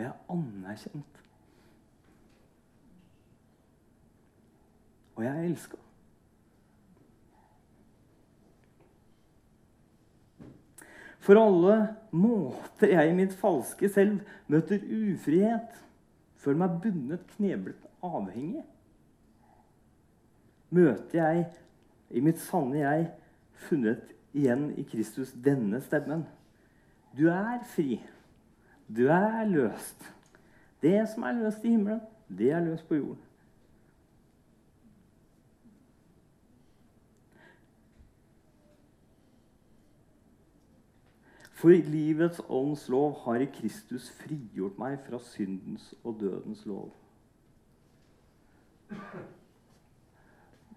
Og 0.00 0.04
jeg 0.04 0.12
er 0.12 0.32
anerkjent. 0.32 1.16
Og 5.16 5.24
jeg 5.24 5.36
er 5.36 5.42
elska. 5.44 5.76
For 11.20 11.36
alle 11.36 11.74
måter 12.10 12.94
jeg 12.94 13.10
i 13.10 13.16
mitt 13.18 13.34
falske 13.36 13.90
selv 13.92 14.22
møter 14.48 14.80
ufrihet, 14.80 15.74
føler 16.40 16.62
meg 16.62 16.78
bundet, 16.80 17.26
kneblet, 17.34 17.82
avhengig, 18.00 18.64
møter 20.70 21.18
jeg 21.18 21.44
i 22.08 22.24
mitt 22.24 22.40
sanne 22.40 22.80
jeg 22.80 23.04
funnet 23.68 24.16
igjen 24.32 24.70
i 24.80 24.86
Kristus 24.88 25.36
denne 25.44 25.82
stemmen. 25.84 26.24
Du 27.12 27.26
er 27.28 27.60
fri. 27.68 28.00
Du 28.96 29.06
er 29.06 29.44
løst. 29.46 30.06
Det 30.82 31.08
som 31.08 31.22
er 31.22 31.36
løst 31.38 31.64
i 31.64 31.74
himmelen, 31.74 32.00
det 32.28 32.50
er 32.50 32.64
løst 32.64 32.88
på 32.88 32.98
jorden. 32.98 33.26
For 41.60 41.68
livets 41.68 42.40
ånds 42.48 42.86
lov 42.88 43.18
har 43.26 43.42
i 43.44 43.50
Kristus 43.52 44.06
frigjort 44.22 44.78
meg 44.80 44.96
fra 45.04 45.18
syndens 45.20 45.90
og 46.00 46.16
dødens 46.22 46.62
lov. 46.66 46.88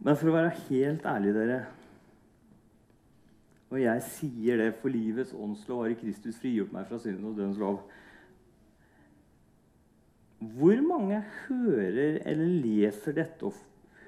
Men 0.04 0.20
for 0.20 0.28
å 0.28 0.36
være 0.36 0.58
helt 0.68 1.08
ærlig, 1.08 1.32
dere 1.38 1.62
Og 3.72 3.80
jeg 3.82 4.02
sier 4.06 4.60
det, 4.60 4.74
for 4.82 4.94
livets 4.94 5.32
åndslov 5.34 5.80
har 5.82 5.96
i 5.96 5.98
Kristus 5.98 6.36
frigjort 6.38 6.76
meg 6.76 6.86
fra 6.86 7.00
syndens 7.02 7.32
og 7.32 7.40
dødens 7.40 7.58
lov. 7.58 7.80
Hvor 10.44 10.82
mange 10.82 11.22
hører 11.48 12.20
eller 12.26 12.46
leser 12.64 13.16
dette 13.16 13.48
og 13.48 13.54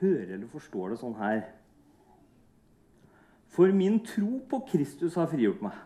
hører 0.01 0.35
eller 0.35 0.49
forstår 0.51 0.91
det 0.91 0.99
sånn 0.99 1.15
her? 1.19 1.45
For 3.55 3.71
min 3.71 4.01
tro 4.03 4.41
på 4.49 4.59
Kristus 4.67 5.15
har 5.15 5.29
frigjort 5.31 5.61
meg. 5.63 5.77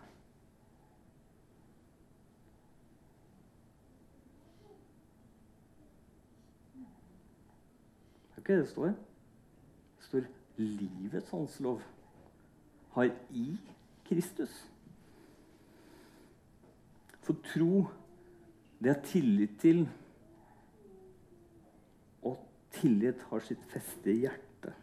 Det 8.33 8.39
er 8.39 8.41
ikke 8.41 8.57
det 8.57 8.63
det 8.63 8.73
står. 8.73 8.97
Det 9.99 10.09
står 10.09 10.27
'livets 10.57 11.33
åndslov' 11.33 11.85
har 12.97 13.11
i 13.31 13.57
Kristus. 14.09 14.69
For 17.21 17.37
tro, 17.53 17.85
det 18.83 18.89
er 18.89 19.01
tillit 19.05 19.59
til, 19.61 19.83
tillit 22.71 23.21
har 23.29 23.43
sitt 23.43 23.63
feste 23.71 24.11
i 24.11 24.21
hjertet. 24.25 24.73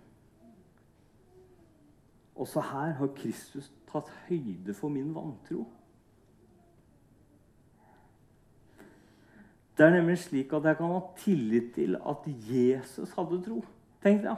Også 2.36 2.60
her 2.60 2.92
har 2.98 3.14
Kristus 3.16 3.70
tatt 3.88 4.10
høyde 4.26 4.74
for 4.76 4.92
min 4.92 5.14
vantro. 5.14 5.64
Det 9.76 9.84
er 9.84 9.90
nemlig 9.92 10.18
slik 10.18 10.52
at 10.56 10.64
jeg 10.64 10.76
kan 10.78 10.92
ha 10.92 11.00
tillit 11.20 11.74
til 11.74 11.96
at 12.00 12.28
Jesus 12.48 13.12
hadde 13.16 13.42
tro. 13.44 13.62
Tenk 14.02 14.22
det. 14.24 14.36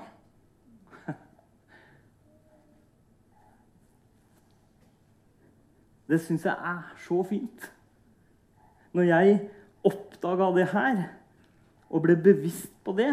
Det 6.09 6.21
syns 6.25 6.47
jeg 6.49 6.57
er 6.57 6.95
så 7.05 7.23
fint. 7.29 7.73
Når 8.97 9.03
jeg 9.03 9.51
oppdaga 9.85 10.49
det 10.57 10.69
her 10.73 11.03
og 11.91 12.03
ble 12.03 12.17
bevisst 12.17 12.73
på 12.85 12.95
det, 12.97 13.13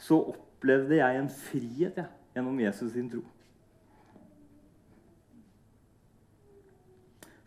så 0.00 0.16
opplevde 0.32 0.96
jeg 0.96 1.18
en 1.18 1.28
frihet 1.28 1.98
ja, 2.00 2.06
gjennom 2.34 2.60
Jesus 2.60 2.92
sin 2.92 3.10
tro. 3.12 3.20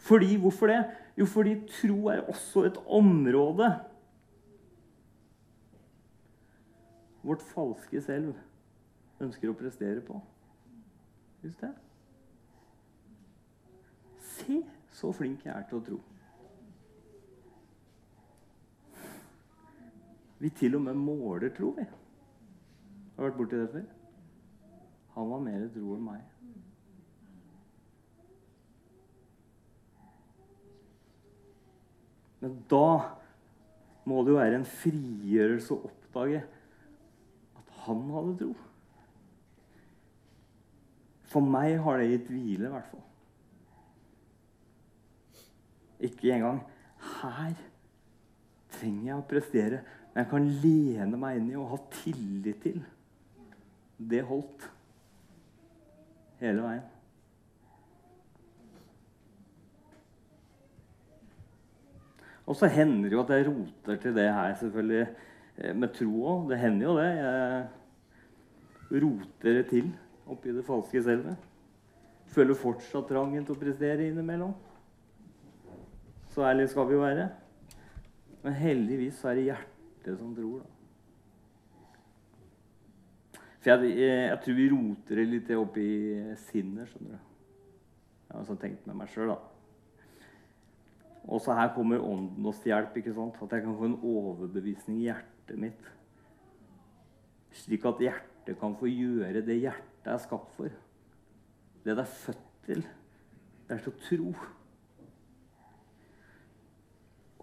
Fordi, 0.03 0.35
Hvorfor 0.37 0.67
det? 0.67 0.83
Jo, 1.17 1.25
fordi 1.25 1.55
tro 1.69 2.07
er 2.11 2.21
også 2.21 2.65
et 2.67 2.77
område 2.85 3.69
vårt 7.23 7.41
falske 7.41 8.01
selv 8.01 8.33
ønsker 9.23 9.51
å 9.51 9.55
prestere 9.55 10.01
på. 10.03 10.17
Husk 11.43 11.61
det. 11.61 11.71
Se 14.33 14.59
så 14.93 15.11
flink 15.15 15.45
jeg 15.45 15.53
er 15.55 15.63
til 15.69 15.79
å 15.79 15.85
tro. 15.87 15.99
Vi 20.43 20.51
til 20.59 20.75
og 20.75 20.83
med 20.83 20.99
måler 20.99 21.53
tro, 21.55 21.71
vi. 21.77 21.85
Har 23.13 23.23
du 23.23 23.27
vært 23.29 23.39
borti 23.39 23.59
det 23.59 23.71
før? 23.73 23.89
Han 25.13 25.29
var 25.29 25.43
mer 25.45 25.65
tro 25.73 25.95
enn 25.95 26.07
meg. 26.07 26.21
Men 32.43 32.57
da 32.67 32.87
må 34.09 34.23
det 34.23 34.33
jo 34.33 34.39
være 34.41 34.57
en 34.59 34.67
frigjørelse 34.67 35.75
å 35.75 35.85
oppdage 35.87 36.41
at 37.61 37.75
han 37.85 38.01
hadde 38.11 38.33
tro. 38.41 38.51
For 41.31 41.45
meg 41.53 41.77
har 41.85 42.01
det 42.01 42.09
gitt 42.09 42.27
hvile, 42.33 42.67
i 42.67 42.73
hvert 42.73 42.89
fall. 42.91 43.05
Ikke 46.03 46.33
engang 46.35 46.59
her 47.21 47.55
trenger 48.73 49.07
jeg 49.07 49.21
å 49.21 49.29
prestere, 49.29 49.79
men 50.11 50.25
jeg 50.25 50.31
kan 50.33 50.51
lene 50.65 51.21
meg 51.21 51.39
inn 51.39 51.49
i 51.53 51.57
og 51.61 51.71
ha 51.71 51.79
tillit 52.01 52.59
til. 52.65 52.83
Det 54.09 54.23
holdt 54.27 54.65
hele 56.41 56.63
veien. 56.65 56.89
Og 62.43 62.57
så 62.59 62.67
hender 62.67 63.07
det 63.07 63.15
jo 63.15 63.21
at 63.23 63.31
jeg 63.31 63.47
roter 63.47 64.01
til 64.03 64.15
det 64.15 64.25
her, 64.27 64.55
selvfølgelig, 64.59 65.07
eh, 65.57 65.75
med 65.75 65.93
tro 65.95 66.25
òg. 66.33 66.49
Det 66.49 66.59
hender 66.59 66.85
jo 66.87 66.97
det. 66.97 67.11
Jeg 68.91 69.03
roter 69.03 69.53
det 69.59 69.65
til 69.69 69.93
oppi 70.27 70.51
det 70.51 70.65
falske 70.65 71.03
selvet. 71.03 71.37
Føler 72.33 72.57
fortsatt 72.57 73.07
trangen 73.07 73.45
til 73.45 73.55
å 73.55 73.61
prestere 73.61 74.09
innimellom. 74.09 74.53
Så 76.33 76.43
ærlig 76.43 76.67
skal 76.69 76.87
vi 76.89 76.97
jo 76.97 77.05
være. 77.05 77.29
Men 78.43 78.59
heldigvis 78.59 79.23
er 79.23 79.39
det 79.39 79.47
hjertet 79.47 80.19
som 80.19 80.35
tror, 80.35 80.59
da. 80.59 80.72
For 83.63 83.71
jeg, 83.71 83.95
jeg, 83.95 84.15
jeg 84.27 84.39
tror 84.43 84.55
vi 84.57 84.69
roter 84.73 85.19
det 85.21 85.23
litt 85.29 85.51
opp 85.55 85.77
i 85.79 85.91
sinnet, 86.49 86.89
skjønner 86.91 87.15
du. 87.15 87.29
Jeg 88.27 88.35
har 88.35 88.47
sånn 88.49 88.59
tenkt 88.59 88.87
med 88.89 88.97
meg 88.99 89.11
sjøl, 89.13 89.31
da. 89.31 89.37
Også 91.31 91.55
her 91.55 91.69
kommer 91.75 92.01
Ånden 92.03 92.49
oss 92.49 92.59
til 92.59 92.73
hjelp. 92.73 92.97
ikke 92.99 93.13
sant? 93.15 93.37
At 93.39 93.55
jeg 93.55 93.63
kan 93.63 93.77
få 93.79 93.87
en 93.87 93.99
overbevisning 94.03 94.97
i 94.99 95.05
hjertet 95.07 95.61
mitt. 95.61 95.85
Slik 97.55 97.85
at 97.87 98.01
hjertet 98.03 98.59
kan 98.59 98.75
få 98.75 98.89
gjøre 98.91 99.45
det 99.45 99.61
hjertet 99.61 100.11
er 100.11 100.19
skapt 100.19 100.51
for. 100.57 100.67
Det 101.85 101.95
det 101.95 102.03
er 102.03 102.11
født 102.17 102.43
til. 102.67 102.83
Det 103.69 103.77
er 103.77 103.85
til 103.85 103.93
å 103.93 104.01
tro. 104.09 104.33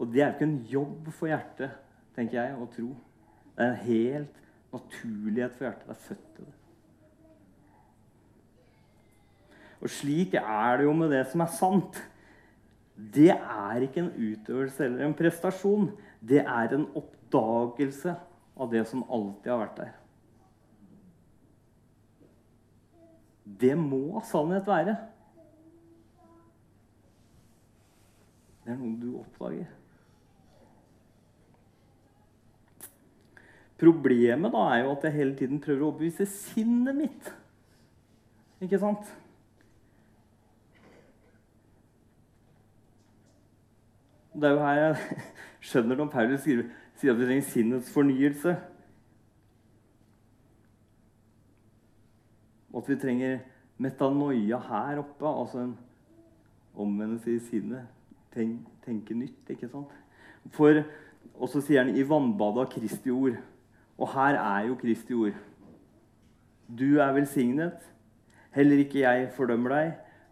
Og 0.00 0.12
det 0.12 0.20
er 0.20 0.28
jo 0.28 0.36
ikke 0.36 0.48
en 0.50 0.60
jobb 0.68 1.08
for 1.12 1.32
hjertet, 1.32 1.80
tenker 2.16 2.40
jeg, 2.42 2.56
å 2.56 2.68
tro. 2.72 2.92
Det 3.56 3.64
er 3.64 3.72
en 3.72 3.82
helt 3.86 4.36
naturlighet 4.72 5.54
for 5.56 5.66
hjertet. 5.66 5.86
Det 5.86 5.94
er 5.94 6.06
født 6.08 6.26
til 6.36 6.48
det. 6.48 6.56
Og 9.80 9.90
slik 9.90 10.34
er 10.36 10.76
det 10.76 10.84
jo 10.84 10.92
med 10.96 11.12
det 11.14 11.22
som 11.30 11.40
er 11.44 11.52
sant. 11.56 12.00
Det 13.00 13.30
er 13.32 13.86
ikke 13.86 14.02
en 14.04 14.12
utøvelse 14.12 14.84
eller 14.84 15.06
en 15.06 15.16
prestasjon. 15.16 15.88
Det 16.20 16.42
er 16.42 16.76
en 16.76 16.84
oppdagelse 16.98 18.14
av 18.60 18.70
det 18.72 18.84
som 18.90 19.06
alltid 19.08 19.50
har 19.50 19.62
vært 19.62 19.80
der. 19.80 19.96
Det 23.60 23.72
må 23.78 24.20
sannhet 24.28 24.68
være. 24.68 24.96
Det 28.64 28.74
er 28.74 28.78
noe 28.78 28.96
du 29.00 29.08
oppdager. 29.18 29.80
Problemet 33.81 34.53
da 34.53 34.66
er 34.74 34.83
jo 34.85 34.93
at 34.93 35.05
jeg 35.07 35.16
hele 35.16 35.37
tiden 35.39 35.61
prøver 35.62 35.83
å 35.87 35.89
overbevise 35.89 36.26
sinnet 36.28 36.99
mitt. 36.99 37.31
Ikke 38.61 38.81
sant? 38.81 39.09
Det 44.37 44.49
er 44.49 44.53
jo 44.53 44.64
her 44.64 44.81
jeg 44.81 45.22
skjønner 45.70 45.97
når 45.97 46.11
Paulus 46.12 46.45
sier, 46.45 46.66
at 46.66 47.18
vi 47.18 47.24
trenger 47.24 47.47
sinnets 47.49 47.89
fornyelse. 47.93 48.53
Og 52.70 52.83
at 52.83 52.91
vi 52.93 52.99
trenger 53.01 53.41
metanoia 53.81 54.61
her 54.68 55.01
oppe, 55.01 55.26
altså 55.26 55.64
en 55.64 55.72
omvendelse 56.76 57.33
i 57.33 57.41
sinnet. 57.49 57.89
Tenk, 58.35 58.68
tenke 58.85 59.16
nytt, 59.16 59.41
ikke 59.51 59.70
sant? 59.72 59.97
For, 60.55 60.83
og 61.35 61.49
så 61.51 61.62
sier 61.64 61.83
han 61.83 61.97
i 61.97 62.05
vannbadet 62.07 62.66
av 62.66 62.70
Kristi 62.76 63.11
ord. 63.12 63.41
Og 64.01 64.09
her 64.14 64.38
er 64.40 64.66
jo 64.66 64.76
Kristi 64.80 65.14
ord. 65.14 65.36
Du 66.78 66.98
er 66.98 67.12
velsignet. 67.12 67.90
Heller 68.55 68.80
ikke 68.82 69.03
jeg 69.05 69.28
fordømmer 69.36 69.74
deg. 69.74 69.90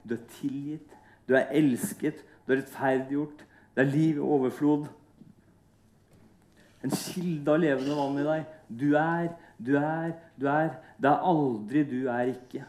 Du 0.08 0.14
er 0.14 0.24
tilgitt. 0.38 0.94
Du 1.28 1.34
er 1.36 1.50
elsket. 1.52 2.24
Du 2.46 2.52
er 2.52 2.62
rettferdiggjort. 2.62 3.44
Det 3.76 3.84
er 3.84 3.90
liv 3.92 4.16
i 4.16 4.24
overflod. 4.24 4.86
En 6.84 6.94
kilde 6.94 7.52
av 7.52 7.60
levende 7.60 7.98
vann 7.98 8.18
i 8.22 8.24
deg. 8.26 8.48
Du 8.80 8.88
er, 8.96 9.28
du 9.58 9.74
er, 9.76 10.14
du 10.40 10.48
er. 10.48 10.72
Det 10.96 11.10
er 11.10 11.28
aldri 11.32 11.84
du 11.90 12.00
er 12.08 12.32
ikke. 12.32 12.64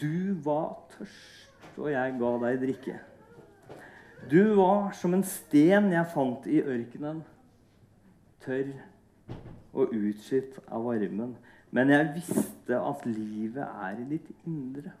Du 0.00 0.34
var 0.44 0.74
tørst, 0.94 1.76
og 1.76 1.90
jeg 1.92 2.18
ga 2.20 2.34
deg 2.46 2.60
drikke. 2.62 2.98
Du 4.28 4.54
var 4.54 4.92
som 4.94 5.14
en 5.16 5.24
sten 5.26 5.90
jeg 5.94 6.12
fant 6.12 6.46
i 6.50 6.60
ørkenen, 6.60 7.22
tørr 8.44 8.72
og 9.72 9.94
utslitt 9.94 10.58
av 10.68 10.84
varmen. 10.84 11.36
Men 11.70 11.92
jeg 11.92 12.10
visste 12.16 12.78
at 12.78 13.06
livet 13.06 13.62
er 13.62 14.00
i 14.02 14.08
ditt 14.10 14.30
indre. 14.48 14.92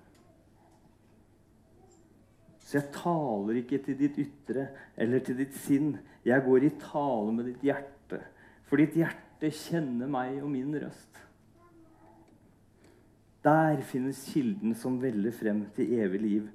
Så 2.62 2.78
jeg 2.78 2.92
taler 2.94 3.58
ikke 3.58 3.80
til 3.82 3.96
ditt 3.98 4.18
ytre 4.22 4.68
eller 4.94 5.22
til 5.26 5.40
ditt 5.40 5.56
sinn. 5.58 5.96
Jeg 6.22 6.44
går 6.46 6.68
i 6.68 6.74
tale 6.78 7.34
med 7.34 7.48
ditt 7.50 7.64
hjerte, 7.66 8.20
for 8.68 8.78
ditt 8.78 8.94
hjerte 8.94 9.50
kjenner 9.50 10.10
meg 10.10 10.38
og 10.38 10.52
min 10.52 10.76
røst. 10.78 11.18
Der 13.42 13.80
finnes 13.88 14.20
kilden 14.30 14.76
som 14.76 15.00
veller 15.02 15.34
frem 15.34 15.64
til 15.74 15.96
evig 15.98 16.20
liv, 16.22 16.48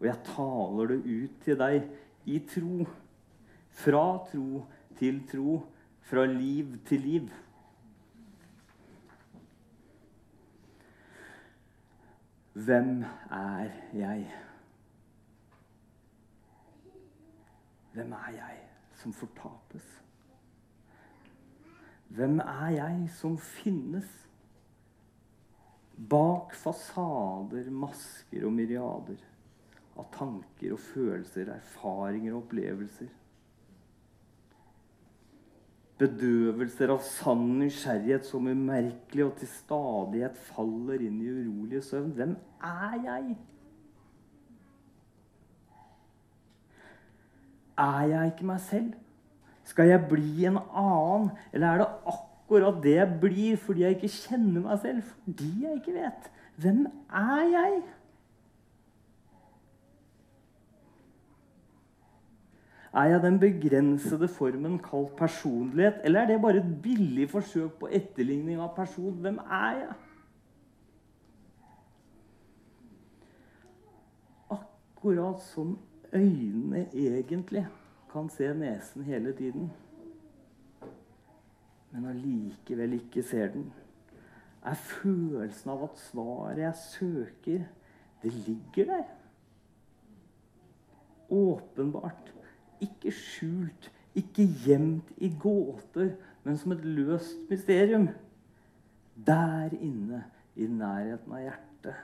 og 0.00 0.08
jeg 0.08 0.24
taler 0.32 0.90
det 0.90 1.00
ut 1.04 1.42
til 1.44 1.58
deg 1.60 1.82
i 2.24 2.38
tro. 2.38 2.86
Fra 3.70 4.18
tro 4.30 4.64
til 4.98 5.22
tro. 5.28 5.60
Fra 6.02 6.26
liv 6.26 6.76
til 6.86 7.00
liv. 7.00 7.28
Hvem 12.52 13.04
er 13.30 13.70
jeg? 13.94 14.34
Hvem 17.92 18.12
er 18.12 18.30
jeg 18.34 18.58
som 18.94 19.12
fortapes? 19.12 19.86
Hvem 22.08 22.38
er 22.38 22.68
jeg 22.74 23.10
som 23.14 23.38
finnes? 23.38 24.10
Bak 26.10 26.54
fasader, 26.54 27.70
masker 27.70 28.46
og 28.46 28.52
myriader 28.52 29.29
av 29.98 30.06
tanker 30.14 30.74
og 30.74 30.82
følelser, 30.82 31.50
erfaringer 31.54 32.34
og 32.34 32.44
opplevelser. 32.44 33.10
Bedøvelser 36.00 36.94
av 36.94 37.02
sann 37.04 37.44
nysgjerrighet 37.60 38.24
som 38.24 38.48
umerkelig 38.48 39.26
og 39.26 39.34
til 39.36 39.50
stadighet 39.52 40.38
faller 40.46 41.02
inn 41.04 41.18
i 41.20 41.28
urolige 41.28 41.84
søvn. 41.90 42.14
Hvem 42.16 42.32
er 42.64 42.96
jeg? 43.04 43.36
Er 47.80 48.08
jeg 48.08 48.32
ikke 48.32 48.48
meg 48.48 48.64
selv? 48.64 48.90
Skal 49.68 49.92
jeg 49.92 50.06
bli 50.08 50.46
en 50.48 50.58
annen? 50.58 51.30
Eller 51.52 51.68
er 51.68 51.82
det 51.82 51.90
akkurat 52.14 52.80
det 52.82 52.96
jeg 52.96 53.18
blir 53.22 53.60
fordi 53.60 53.84
jeg 53.84 53.98
ikke 53.98 54.14
kjenner 54.16 54.64
meg 54.64 54.80
selv? 54.82 55.02
Fordi 55.12 55.52
jeg 55.66 55.80
ikke 55.82 55.96
vet. 56.00 56.30
Hvem 56.60 56.86
er 57.12 57.44
jeg? 57.52 57.80
Er 62.92 63.02
jeg 63.02 63.22
den 63.22 63.38
begrensede 63.38 64.28
formen 64.28 64.78
kalt 64.82 65.16
personlighet, 65.16 66.00
eller 66.04 66.20
er 66.20 66.26
det 66.26 66.40
bare 66.42 66.56
et 66.58 66.78
billig 66.82 67.28
forsøk 67.30 67.76
på 67.78 67.86
etterligning 67.86 68.58
av 68.60 68.72
person? 68.74 69.14
Hvem 69.22 69.38
er 69.38 69.76
jeg? 69.78 69.92
Akkurat 74.50 75.38
som 75.42 75.78
øynene 76.12 76.88
egentlig 76.92 77.66
kan 78.12 78.28
se 78.28 78.50
nesen 78.54 79.06
hele 79.06 79.32
tiden, 79.32 79.70
men 81.92 82.06
allikevel 82.10 82.92
ikke 82.98 83.22
ser 83.22 83.52
den, 83.54 83.72
er 84.62 84.74
følelsen 84.74 85.70
av 85.70 85.86
at 85.86 86.02
svaret 86.10 86.58
jeg 86.58 86.74
søker, 86.74 87.62
det 88.22 88.32
ligger 88.32 88.84
der 88.90 89.04
åpenbart, 91.30 92.34
ikke 92.80 93.12
skjult, 93.12 93.92
ikke 94.14 94.46
gjemt 94.64 95.12
i 95.16 95.30
gåter, 95.40 96.14
men 96.44 96.58
som 96.58 96.72
et 96.72 96.84
løst 96.84 97.50
mysterium. 97.50 98.08
Der 99.26 99.76
inne, 99.80 100.24
i 100.56 100.66
nærheten 100.66 101.32
av 101.32 101.40
hjertet. 101.44 101.94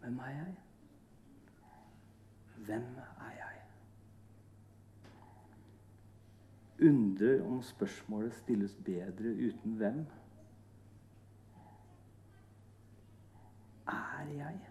Hvem 0.00 0.18
er 0.18 0.30
jeg? 0.30 0.54
Hvem 2.56 2.88
er 3.20 3.34
jeg? 3.36 3.60
Undrer 6.90 7.44
om 7.46 7.62
spørsmålet 7.62 8.34
stilles 8.34 8.74
bedre 8.84 9.34
uten 9.48 9.76
hvem. 9.80 10.02
Er 13.86 14.26
jeg? 14.36 14.69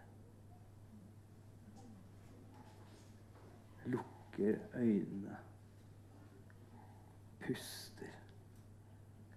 Lukker 4.39 4.59
øynene, 4.75 5.37
puster, 7.39 8.05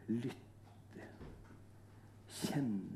lytter, 0.09 1.09
kjenner 2.28 2.91